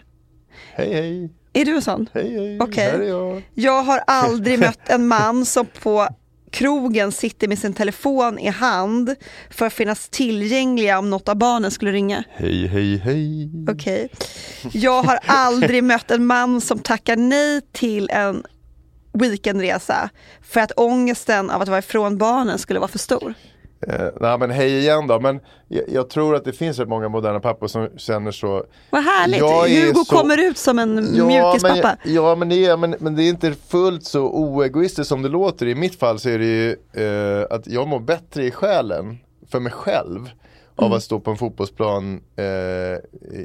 Hej 0.75 0.93
hej, 0.95 1.31
Är 1.53 1.65
du 1.65 1.75
en 1.75 1.83
sån? 1.83 2.09
hej 2.15 2.33
hej, 2.39 2.59
Okej. 2.61 2.85
här 2.91 2.99
är 2.99 3.09
jag. 3.09 3.43
Jag 3.55 3.83
har 3.83 4.01
aldrig 4.07 4.59
mött 4.67 4.89
en 4.89 5.07
man 5.09 5.45
som 5.45 5.67
på 5.83 6.09
krogen 6.57 7.13
sitter 7.13 7.49
med 7.49 7.59
sin 7.59 7.73
telefon 7.73 8.39
i 8.39 8.49
hand 8.49 9.15
för 9.51 9.67
att 9.67 9.73
finnas 9.73 10.09
tillgängliga 10.09 10.99
om 10.99 11.11
något 11.11 11.29
av 11.29 11.37
barnen 11.37 11.71
skulle 11.71 11.93
ringa. 11.93 12.25
Hej 12.31 12.67
hej 12.67 12.97
hej. 12.99 13.51
Okej. 13.71 14.09
Jag 14.73 15.03
har 15.03 15.19
aldrig 15.27 15.85
mött 15.93 16.11
en 16.11 16.27
man 16.27 16.61
som 16.61 16.79
tackar 16.79 17.17
nej 17.17 17.61
till 17.73 18.11
en 18.11 18.45
weekendresa 19.13 20.11
för 20.43 20.61
att 20.61 20.73
ångesten 20.77 21.51
av 21.51 21.63
att 21.63 21.69
vara 21.69 21.79
ifrån 21.79 22.19
barnen 22.19 22.59
skulle 22.59 22.81
vara 22.81 22.91
för 22.91 22.99
stor? 22.99 23.35
Eh, 23.89 24.07
nej 24.21 24.39
men 24.39 24.51
hej 24.51 24.79
igen 24.79 25.07
då, 25.07 25.21
men 25.21 25.41
jag, 25.69 25.85
jag 25.89 26.11
tror 26.11 26.35
att 26.35 26.45
det 26.45 26.53
finns 26.53 26.79
rätt 26.79 26.89
många 26.89 27.09
moderna 27.09 27.41
pappor 27.41 27.67
som 27.67 27.89
känner 27.97 28.31
så. 28.31 28.65
Vad 28.91 29.03
härligt, 29.05 29.41
Hugo 29.43 30.05
så- 30.05 30.17
kommer 30.17 30.39
ut 30.49 30.59
som 30.59 30.79
en 30.79 30.95
men, 30.95 31.27
mjukispappa. 31.27 31.97
ja 32.05 32.35
men 32.35 32.49
det, 32.49 32.65
är, 32.67 32.77
men, 32.77 32.95
men 32.99 33.17
det 33.17 33.23
är 33.23 33.29
inte 33.29 33.53
fullt 33.69 34.05
så 34.05 34.21
oegoistiskt 34.23 35.09
som 35.09 35.23
det 35.23 35.29
låter. 35.29 35.67
I 35.67 35.75
mitt 35.75 35.99
fall 35.99 36.19
så 36.19 36.29
är 36.29 36.39
det 36.39 36.45
ju 36.45 36.71
eh, 36.93 37.47
att 37.51 37.67
jag 37.67 37.89
mår 37.89 38.01
bättre 38.01 38.45
i 38.45 38.51
själen 38.51 39.19
för 39.51 39.61
mig 39.61 39.73
själv 39.73 40.31
av 40.77 40.85
Mm. 40.87 40.97
att 40.97 41.03
stå 41.03 41.21
på 41.21 41.31
en 41.31 41.37
fotbollsplan 41.37 42.21
eh, 42.37 42.45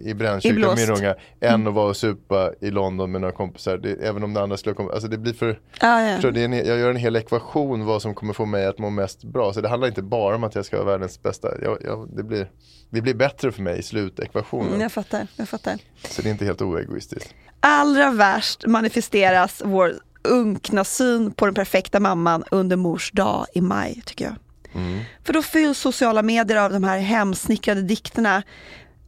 i 0.10 0.14
Brännkyrkan 0.16 0.96
unga 0.98 1.16
än 1.42 1.68
att 1.68 1.74
vara 1.74 1.90
och 1.90 1.98
supa 1.98 2.52
i 2.62 2.72
London 2.72 3.12
med 3.12 3.22
några 3.22 3.34
kompisar. 3.34 3.78
Det, 3.78 3.94
även 3.94 4.24
om 4.24 4.34
det 4.34 4.42
andra 4.42 4.58
skulle 4.58 4.76
komma, 4.76 4.92
alltså 4.92 5.08
det 5.08 5.18
blir 5.18 5.34
för 5.34 5.60
Ja, 5.82 6.02
ja. 6.02 6.18
Du, 6.22 6.32
det 6.32 6.44
en, 6.44 6.54
jag 6.54 6.80
gör 6.80 6.90
en 6.90 6.96
hel 6.96 7.16
ekvation 7.16 7.86
vad 7.86 8.02
som 8.02 8.16
kommer 8.16 8.34
få 8.34 8.46
mig 8.46 8.66
att 8.66 8.78
må 8.80 8.90
mest 8.90 9.24
bra. 9.24 9.54
Så 9.54 9.62
det 9.62 9.70
handlar 9.70 9.88
inte 9.88 10.02
bara 10.02 10.36
om 10.36 10.44
att 10.44 10.56
jag 10.56 10.66
ska 10.66 10.78
vara 10.78 10.86
världens 10.88 11.22
bästa. 11.22 11.48
Jag, 11.62 11.78
jag, 11.84 12.10
det, 12.16 12.24
blir, 12.24 12.50
det 12.90 13.02
blir 13.02 13.14
bättre 13.14 13.52
för 13.52 13.62
mig 13.62 13.80
i 13.80 13.84
slutekvationen. 13.84 14.68
Mm, 14.68 14.82
jag 14.82 14.92
fattar, 14.92 15.28
jag 15.36 15.50
fattar. 15.50 15.78
Så 16.10 16.22
det 16.22 16.30
är 16.30 16.32
inte 16.32 16.46
helt 16.46 16.62
oegoistiskt. 16.62 17.34
Allra 17.60 18.12
värst 18.12 18.68
manifesteras 18.68 19.62
vår 19.66 19.94
unkna 20.24 20.84
syn 20.84 21.32
på 21.32 21.46
den 21.46 21.56
perfekta 21.56 22.00
mamman 22.00 22.44
under 22.52 22.76
mors 22.76 23.12
dag 23.12 23.46
i 23.54 23.62
maj 23.62 24.02
tycker 24.06 24.26
jag. 24.26 24.36
För 25.24 25.34
då 25.34 25.42
fylls 25.42 25.78
sociala 25.80 26.22
medier 26.22 26.58
av 26.58 26.72
de 26.72 26.84
här 26.84 27.00
hemsnickrade 27.00 27.82
dikterna 27.82 28.44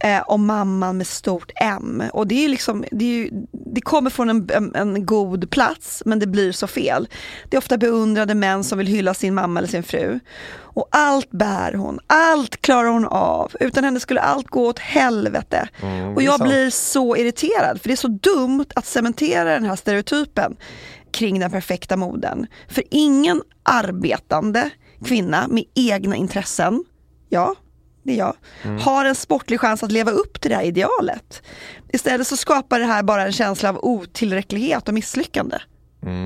eh, 0.04 0.22
om 0.26 0.46
mamman 0.46 0.96
med 0.96 1.06
stort 1.06 1.52
M. 1.56 2.02
Och 2.12 2.26
det, 2.26 2.44
är 2.44 2.48
liksom, 2.48 2.84
det, 2.90 3.04
är 3.04 3.08
ju, 3.08 3.30
det 3.52 3.80
kommer 3.80 4.10
från 4.10 4.50
en, 4.50 4.74
en, 4.74 5.06
god 5.06 5.50
plats 5.50 6.02
men 6.06 6.18
det 6.18 6.26
blir 6.26 6.52
så 6.52 6.66
fel. 6.66 7.08
Det 7.48 7.56
är 7.56 7.58
ofta 7.58 7.78
beundrade 7.78 8.34
män 8.34 8.64
som 8.64 8.78
vill 8.78 8.86
hylla 8.86 9.14
sin 9.14 9.34
mamma 9.34 9.60
eller 9.60 9.68
sin 9.68 9.82
fru. 9.82 10.20
Och 10.56 10.88
allt 10.90 11.30
bär 11.30 11.72
hon, 11.72 11.98
allt 12.06 12.62
klarar 12.62 12.88
hon 12.88 13.06
av. 13.06 13.52
Utan 13.60 13.84
henne 13.84 14.00
skulle 14.00 14.20
allt 14.20 14.46
gå 14.46 14.66
åt 14.66 14.78
helvete. 14.78 15.68
och 15.80 15.88
det 15.88 16.22
är 16.22 16.24
jag 16.24 16.38
sant. 16.38 16.50
blir 16.50 16.70
så 16.70 17.16
irriterad 17.16 17.80
för 17.80 17.88
det 17.88 17.94
är 17.94 17.96
så 17.96 18.08
dumt 18.08 18.66
att 18.74 18.86
cementera 18.86 19.54
den 19.54 19.64
här 19.64 19.76
stereotypen 19.76 20.56
kring 21.10 21.40
den 21.40 21.50
perfekta 21.50 21.96
moden. 21.96 22.46
För 22.68 22.84
ingen 22.90 23.42
arbetande 23.62 24.70
kvinna 25.04 25.48
med 25.48 25.64
egna 25.74 26.16
intressen, 26.16 26.84
ja, 27.28 27.54
det 28.02 28.12
är 28.12 28.16
jag, 28.18 28.36
Mm. 28.62 28.78
har 28.78 29.04
en 29.04 29.14
sportlig 29.14 29.60
chans 29.60 29.82
att 29.82 29.92
leva 29.92 30.10
upp 30.10 30.40
till 30.40 30.50
det 30.50 30.56
här 30.56 30.62
idealet. 30.64 31.42
Istället 31.92 32.26
så 32.26 32.36
skapar 32.36 32.78
det 32.80 32.86
här 32.86 33.02
bara 33.02 33.22
en 33.26 33.32
känsla 33.32 33.68
av 33.68 33.78
otillräcklighet 33.84 34.88
och 34.88 34.94
misslyckande. 34.94 35.56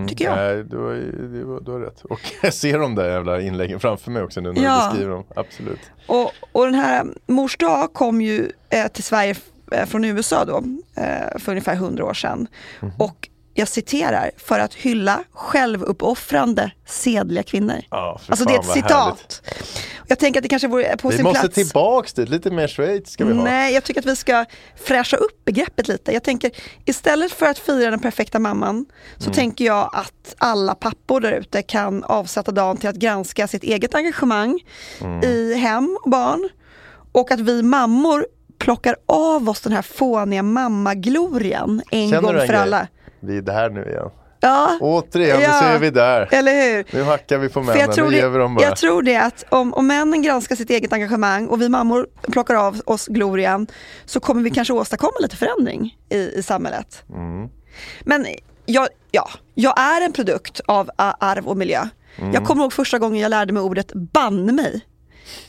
Tycker 0.08 0.24
jag. 0.24 0.36
Nej, 0.36 0.64
du 0.64 0.76
har, 0.78 0.92
du, 0.94 1.60
du 1.64 1.70
har 1.70 1.80
rätt. 1.80 2.04
Och 2.04 2.20
jag 2.42 2.54
ser 2.54 2.78
de 2.78 2.94
där 2.94 3.10
jävla 3.10 3.40
inläggen 3.40 3.80
framför 3.80 4.10
mig 4.10 4.22
också 4.22 4.40
nu 4.40 4.52
när 4.52 4.62
Ja. 4.64 4.82
du 4.82 4.88
beskriver 4.90 5.10
dem. 5.14 5.24
Absolut. 5.36 5.80
Och, 6.06 6.32
och 6.52 6.64
den 6.64 6.74
här 6.74 7.06
Mors 7.26 7.56
dag 7.56 7.92
kom 7.92 8.20
ju 8.20 8.50
eh, 8.70 8.86
till 8.88 9.02
Sverige 9.04 9.34
eh, 9.72 9.86
från 9.86 10.04
USA 10.04 10.44
då, 10.44 10.62
eh, 11.02 11.38
för 11.38 11.52
ungefär 11.52 11.74
100 11.74 12.04
år 12.04 12.14
sedan. 12.14 12.46
Mhm. 12.80 12.92
Och 12.98 13.28
jag 13.58 13.68
citerar, 13.68 14.30
för 14.36 14.58
att 14.58 14.74
hylla 14.74 15.24
självuppoffrande, 15.32 16.70
sedliga 16.86 17.42
kvinnor. 17.42 17.80
Ja, 17.90 18.20
alltså 18.28 18.44
det 18.44 18.54
är 18.54 18.58
ett 18.58 18.66
härligt. 18.66 18.84
citat. 18.84 19.42
Och 19.98 20.06
jag 20.10 20.18
tänker 20.18 20.40
att 20.40 20.42
det 20.42 20.48
kanske 20.48 20.68
vore 20.68 20.96
på 20.96 21.08
Vi 21.08 21.14
sin 21.16 21.24
måste 21.24 21.40
plats. 21.40 21.54
tillbaks 21.54 22.12
dit, 22.12 22.28
lite 22.28 22.50
mer 22.50 22.68
Schweiz 22.68 23.10
ska 23.10 23.24
vi 23.24 23.34
ha. 23.34 23.44
Nej, 23.44 23.74
jag 23.74 23.84
tycker 23.84 24.00
att 24.00 24.06
vi 24.06 24.16
ska 24.16 24.44
fräscha 24.84 25.16
upp 25.16 25.44
begreppet 25.44 25.88
lite. 25.88 26.12
Jag 26.12 26.22
tänker 26.22 26.50
istället 26.84 27.32
för 27.32 27.46
att 27.46 27.58
fira 27.58 27.90
den 27.90 28.00
perfekta 28.00 28.38
mamman 28.38 28.86
så 29.16 29.24
Mm. 29.24 29.34
tänker 29.34 29.64
jag 29.64 29.90
att 29.92 30.34
alla 30.38 30.74
pappor 30.74 31.20
där 31.20 31.32
ute 31.32 31.62
kan 31.62 32.04
avsätta 32.04 32.52
dagen 32.52 32.76
till 32.76 32.88
att 32.88 32.96
granska 32.96 33.48
sitt 33.48 33.62
eget 33.62 33.94
engagemang 33.94 34.60
Mm. 35.00 35.22
i 35.24 35.54
hem 35.54 35.98
och 36.04 36.10
barn. 36.10 36.48
Och 37.12 37.30
att 37.30 37.40
vi 37.40 37.62
mammor 37.62 38.26
plockar 38.58 38.96
av 39.06 39.48
oss 39.48 39.60
den 39.60 39.72
här 39.72 39.82
fåniga 39.82 40.42
mammaglorian 40.42 41.82
en 41.90 42.10
Känner 42.10 42.22
gång 42.22 42.46
för 42.46 42.54
alla. 42.54 42.86
Vi 43.20 43.36
är 43.38 43.42
där 43.42 43.70
nu 43.70 43.82
igen. 43.84 44.10
Ja, 44.40 44.78
Återigen, 44.80 45.40
Ja. 45.40 45.48
nu 45.60 45.66
ser 45.66 45.78
vi 45.78 45.90
där. 45.90 46.28
eller 46.30 46.52
hur? 46.52 46.84
Nu 46.92 47.02
hackar 47.02 47.38
vi 47.38 47.48
på 47.48 47.52
För 47.52 47.60
männen, 47.60 47.80
jag, 47.80 47.94
tror 47.94 48.10
nu 48.10 48.16
ger 48.16 48.28
vi 48.28 48.38
dem 48.38 48.54
bara. 48.54 48.64
jag 48.64 48.76
tror 48.76 49.02
det 49.02 49.16
att 49.16 49.44
om, 49.48 49.74
om 49.74 49.86
männen 49.86 50.22
granskar 50.22 50.56
sitt 50.56 50.70
eget 50.70 50.92
engagemang 50.92 51.46
och 51.46 51.62
vi 51.62 51.68
mammor 51.68 52.06
plockar 52.22 52.54
av 52.54 52.80
oss 52.84 53.06
glorian 53.06 53.66
så 54.04 54.20
kommer 54.20 54.42
vi 54.42 54.50
kanske 54.50 54.72
åstadkomma 54.74 55.12
lite 55.20 55.36
förändring 55.36 55.96
i, 56.10 56.16
i 56.18 56.42
samhället. 56.42 57.02
Mm. 57.14 57.48
Men 58.02 58.26
jag, 58.66 58.88
ja, 59.10 59.28
jag 59.54 59.80
är 59.80 60.00
en 60.04 60.12
produkt 60.12 60.60
av 60.66 60.90
arv 60.96 61.46
och 61.48 61.56
miljö. 61.56 61.88
Mm. 62.16 62.32
Jag 62.32 62.44
kommer 62.44 62.62
ihåg 62.62 62.72
första 62.72 62.98
gången 62.98 63.20
jag 63.20 63.30
lärde 63.30 63.52
mig 63.52 63.62
ordet 63.62 63.92
banne 63.94 64.52
mig. 64.52 64.80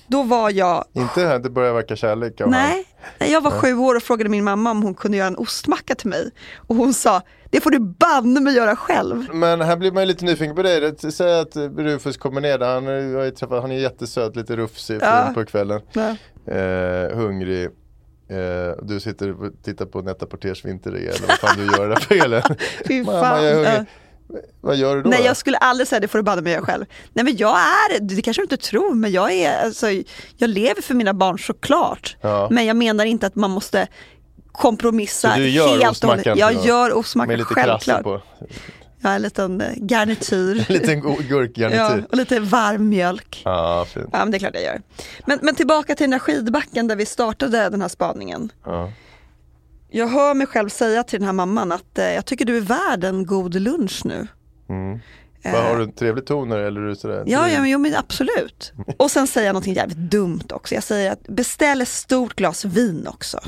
Då 0.07 0.23
var 0.23 0.49
jag, 0.51 0.85
Inte 0.93 1.21
här, 1.21 1.39
det 1.39 1.49
börjar 1.49 1.73
verka 1.73 1.95
kärlek 1.95 2.41
av 2.41 2.49
nej, 2.49 2.85
jag 3.19 3.41
var 3.41 3.51
sju 3.51 3.73
år 3.77 3.95
och 3.95 4.03
frågade 4.03 4.29
min 4.29 4.43
mamma 4.43 4.71
om 4.71 4.83
hon 4.83 4.93
kunde 4.93 5.17
göra 5.17 5.27
en 5.27 5.37
ostmacka 5.37 5.95
till 5.95 6.09
mig. 6.09 6.31
Och 6.57 6.75
hon 6.75 6.93
sa, 6.93 7.21
det 7.49 7.61
får 7.61 7.71
du 7.71 7.79
banne 7.79 8.39
mig 8.41 8.55
göra 8.55 8.75
själv. 8.75 9.33
Men 9.33 9.61
här 9.61 9.77
blir 9.77 9.91
man 9.91 10.03
ju 10.03 10.07
lite 10.07 10.25
nyfiken 10.25 10.55
på 10.55 10.61
dig. 10.63 10.95
Säg 11.11 11.39
att 11.39 11.55
Rufus 11.55 12.17
kommer 12.17 12.41
ner 12.41 12.57
där, 12.57 12.73
han, 12.73 12.87
är- 12.87 13.31
träffat, 13.31 13.61
han 13.61 13.71
är 13.71 13.79
jättesöt, 13.79 14.35
lite 14.35 14.55
rufsig 14.55 14.99
Ja. 15.01 15.31
på 15.33 15.45
kvällen. 15.45 15.81
Ja. 15.93 16.15
Eh, 16.53 17.15
hungrig. 17.17 17.65
Eh, 18.29 18.75
du 18.83 18.99
sitter 18.99 19.43
och 19.43 19.51
tittar 19.63 19.85
på 19.85 20.01
Netta 20.01 20.25
Porters 20.25 20.65
vinterrea 20.65 21.11
eller 21.11 21.27
vad 21.27 21.37
fan 21.37 21.57
du 21.57 21.65
gör 21.65 21.89
där 21.89 21.95
på 21.95 22.01
kvällen. 22.15 22.41
Mamma, 23.05 23.41
jag 23.41 23.45
är 23.45 23.53
hungrig. 23.55 23.73
Ja. 23.73 23.85
Vad 24.61 24.75
gör 24.75 24.95
du 24.95 25.01
då? 25.03 25.09
Nej 25.09 25.23
jag 25.25 25.37
skulle 25.37 25.57
aldrig 25.57 25.87
säga 25.87 25.99
det 25.99 26.07
får 26.07 26.17
du 26.17 26.23
banne 26.23 26.41
mig 26.41 26.53
göra 26.53 26.61
själv. 26.65 26.85
Nej 27.13 27.25
men 27.25 27.37
jag 27.37 27.57
är, 27.59 27.99
det 27.99 28.21
kanske 28.21 28.41
du 28.41 28.43
inte 28.43 28.57
tror, 28.57 28.93
men 28.95 29.11
jag 29.11 29.31
är, 29.31 29.65
alltså, 29.65 29.87
jag 30.37 30.49
lever 30.49 30.81
för 30.81 30.93
mina 30.93 31.13
barn 31.13 31.39
såklart. 31.39 32.17
Ja. 32.21 32.47
Men 32.51 32.65
jag 32.65 32.75
menar 32.77 33.05
inte 33.05 33.27
att 33.27 33.35
man 33.35 33.51
måste 33.51 33.87
kompromissa 34.51 35.31
Så 35.31 35.37
du 35.39 35.49
gör 35.49 35.67
helt 35.69 35.83
och 35.83 35.89
ostmackan 35.91 36.17
hållet. 36.39 36.39
Jag 36.39 36.65
gör 36.65 36.93
ostmacka, 36.93 37.27
Med 37.27 37.37
lite 37.39 37.53
krasse 37.53 37.69
självklart. 37.91 38.03
på. 38.03 38.21
Har 39.03 39.15
en 39.15 39.21
liten 39.21 39.61
eh, 39.61 39.67
garnityr. 39.75 40.65
En 40.69 40.73
liten 40.75 40.99
go- 40.99 41.15
ja, 41.19 41.25
gurkgarnityr. 41.29 42.05
och 42.11 42.17
lite 42.17 42.39
varm 42.39 42.89
mjölk. 42.89 43.41
Ja, 43.45 43.85
fint. 43.93 44.05
Ja 44.11 44.19
men 44.19 44.31
det 44.31 44.37
är 44.37 44.39
klart 44.39 44.53
jag 44.53 44.63
gör. 44.63 44.81
Men, 45.25 45.39
men 45.41 45.55
tillbaka 45.55 45.95
till 45.95 46.03
den 46.03 46.11
där 46.11 46.19
skidbacken 46.19 46.87
där 46.87 46.95
vi 46.95 47.05
startade 47.05 47.69
den 47.69 47.81
här 47.81 47.87
spaningen. 47.89 48.51
Ja. 48.65 48.91
Jag 49.91 50.07
hör 50.07 50.33
mig 50.33 50.47
själv 50.47 50.69
säga 50.69 51.03
till 51.03 51.19
den 51.19 51.25
här 51.25 51.33
mamman 51.33 51.71
att 51.71 51.97
eh, 51.97 52.05
jag 52.05 52.25
tycker 52.25 52.45
du 52.45 52.57
är 52.57 52.61
värd 52.61 53.03
en 53.03 53.25
god 53.25 53.55
lunch 53.55 54.01
nu. 54.05 54.27
Vad, 55.43 55.63
har 55.63 55.77
du 55.77 55.83
en 55.83 55.91
trevlig 55.91 56.25
ton 56.25 56.51
eller 56.51 56.81
är 56.81 56.87
du 56.87 56.95
sådär? 56.95 57.23
Ja, 57.27 57.49
ja 57.49 57.59
men, 57.61 57.69
jo, 57.69 57.79
men 57.79 57.95
absolut. 57.95 58.73
Och 58.97 59.11
sen 59.11 59.27
säger 59.27 59.47
jag 59.47 59.53
någonting 59.53 59.73
jävligt 59.73 59.97
dumt 59.97 60.47
också. 60.49 60.75
Jag 60.75 60.83
säger 60.83 61.11
att 61.11 61.27
beställ 61.27 61.81
ett 61.81 61.87
stort 61.87 62.35
glas 62.35 62.65
vin 62.65 63.07
också. 63.07 63.39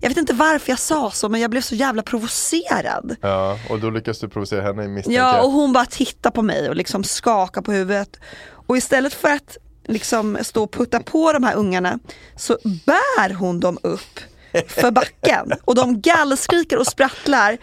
Jag 0.00 0.08
vet 0.08 0.18
inte 0.18 0.34
varför 0.34 0.70
jag 0.70 0.78
sa 0.78 1.10
så, 1.10 1.28
men 1.28 1.40
jag 1.40 1.50
blev 1.50 1.60
så 1.60 1.74
jävla 1.74 2.02
provocerad. 2.02 3.16
Ja, 3.20 3.58
och 3.70 3.80
då 3.80 3.90
lyckas 3.90 4.18
du 4.18 4.28
provocera 4.28 4.62
henne 4.62 4.88
misstänker 4.88 5.20
Ja, 5.20 5.42
och 5.42 5.52
hon 5.52 5.72
bara 5.72 5.86
tittar 5.86 6.30
på 6.30 6.42
mig 6.42 6.68
och 6.68 6.76
liksom 6.76 7.04
skakar 7.04 7.62
på 7.62 7.72
huvudet. 7.72 8.20
Och 8.66 8.76
istället 8.76 9.14
för 9.14 9.30
att 9.30 9.56
liksom 9.84 10.38
stå 10.42 10.62
och 10.62 10.72
putta 10.72 11.00
på 11.00 11.32
de 11.32 11.44
här 11.44 11.54
ungarna 11.54 11.98
så 12.36 12.58
bär 12.62 13.34
hon 13.34 13.60
dem 13.60 13.78
upp 13.82 14.20
för 14.68 14.90
backen. 14.90 15.52
Och 15.64 15.74
de 15.74 16.00
gallskriker 16.00 16.78
och 16.78 16.86
sprattlar. 16.86 17.58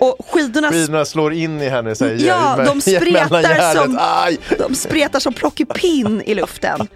Och 0.00 0.16
skidorna 0.30 0.70
Skidorna 0.70 1.04
slår 1.04 1.32
in 1.32 1.62
i 1.62 1.68
henne 1.68 1.94
så 1.94 2.04
här, 2.04 2.14
Ja, 2.14 2.56
de 2.66 2.80
spretar 2.96 3.74
som, 3.74 3.98
Aj! 4.00 4.38
de 4.58 4.74
spretar 4.74 5.20
som 5.20 5.32
plockepinn 5.32 6.22
i 6.22 6.34
luften. 6.34 6.88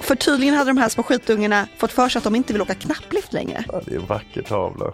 För 0.00 0.14
tydligen 0.14 0.54
hade 0.54 0.70
de 0.70 0.78
här 0.78 0.88
små 0.88 1.02
skitungarna 1.02 1.66
fått 1.78 1.92
för 1.92 2.08
sig 2.08 2.18
att 2.18 2.24
de 2.24 2.34
inte 2.34 2.52
vill 2.52 2.62
åka 2.62 2.74
knapplift 2.74 3.32
längre. 3.32 3.64
Ja, 3.72 3.80
det 3.84 3.94
är 3.94 3.98
en 3.98 4.06
vacker 4.06 4.42
tavla. 4.42 4.92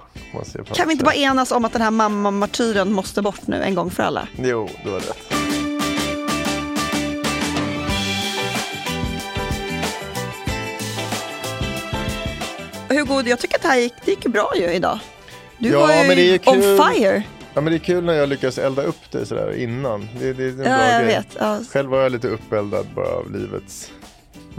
Kan 0.74 0.87
vi 0.87 0.92
inte 0.92 1.04
bara 1.04 1.14
enas 1.14 1.52
om 1.52 1.64
att 1.64 1.72
den 1.72 1.83
här 1.83 1.90
mamma-martyren 1.90 2.92
måste 2.92 3.22
bort 3.22 3.46
nu 3.46 3.62
en 3.62 3.74
gång 3.74 3.90
för 3.90 4.02
alla? 4.02 4.28
Jo, 4.38 4.68
du 4.85 4.90
har 4.90 5.00
rätt. 5.00 5.43
Hugo, 12.88 13.23
jag 13.29 13.38
tycker 13.38 13.57
att 13.57 13.62
det 13.62 13.68
här 13.68 13.79
gick, 13.79 13.94
det 14.05 14.11
gick 14.11 14.27
bra 14.27 14.53
ju 14.57 14.73
idag. 14.73 14.99
Du 15.59 15.68
Ja, 15.68 15.81
var 15.81 15.90
ju 15.92 16.07
men 16.09 16.16
det 16.16 16.23
är 16.35 16.49
on 16.49 16.55
kul. 16.55 16.79
fire. 16.94 17.23
Ja 17.55 17.61
men 17.61 17.73
det 17.73 17.77
är 17.77 17.79
kul 17.79 18.05
när 18.05 18.12
jag 18.14 18.29
lyckas 18.29 18.59
elda 18.59 18.83
upp 18.83 19.11
det 19.11 19.27
sådär 19.27 19.57
innan. 19.57 20.09
Det, 20.20 20.33
det 20.33 20.44
är 20.44 20.49
en 20.49 20.57
bra 20.57 20.66
Ja, 20.66 20.90
jag 20.92 21.05
grej. 21.05 21.14
vet. 21.14 21.37
Ja. 21.38 21.61
Själv 21.73 21.90
var 21.90 22.03
jag 22.03 22.12
lite 22.12 22.29
uppeldad 22.29 22.87
bara 22.94 23.07
av 23.09 23.33
livets 23.33 23.90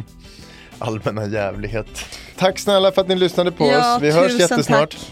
allmänna 0.79 1.25
jävlighet. 1.25 1.87
Tack 2.37 2.59
snälla 2.59 2.91
för 2.91 3.01
att 3.01 3.07
ni 3.07 3.15
lyssnade 3.15 3.51
på 3.51 3.67
Ja, 3.67 3.95
oss. 3.95 4.01
Vi 4.01 4.11
hörs 4.11 4.31
jättesnart. 4.39 4.89
tack. 4.91 5.11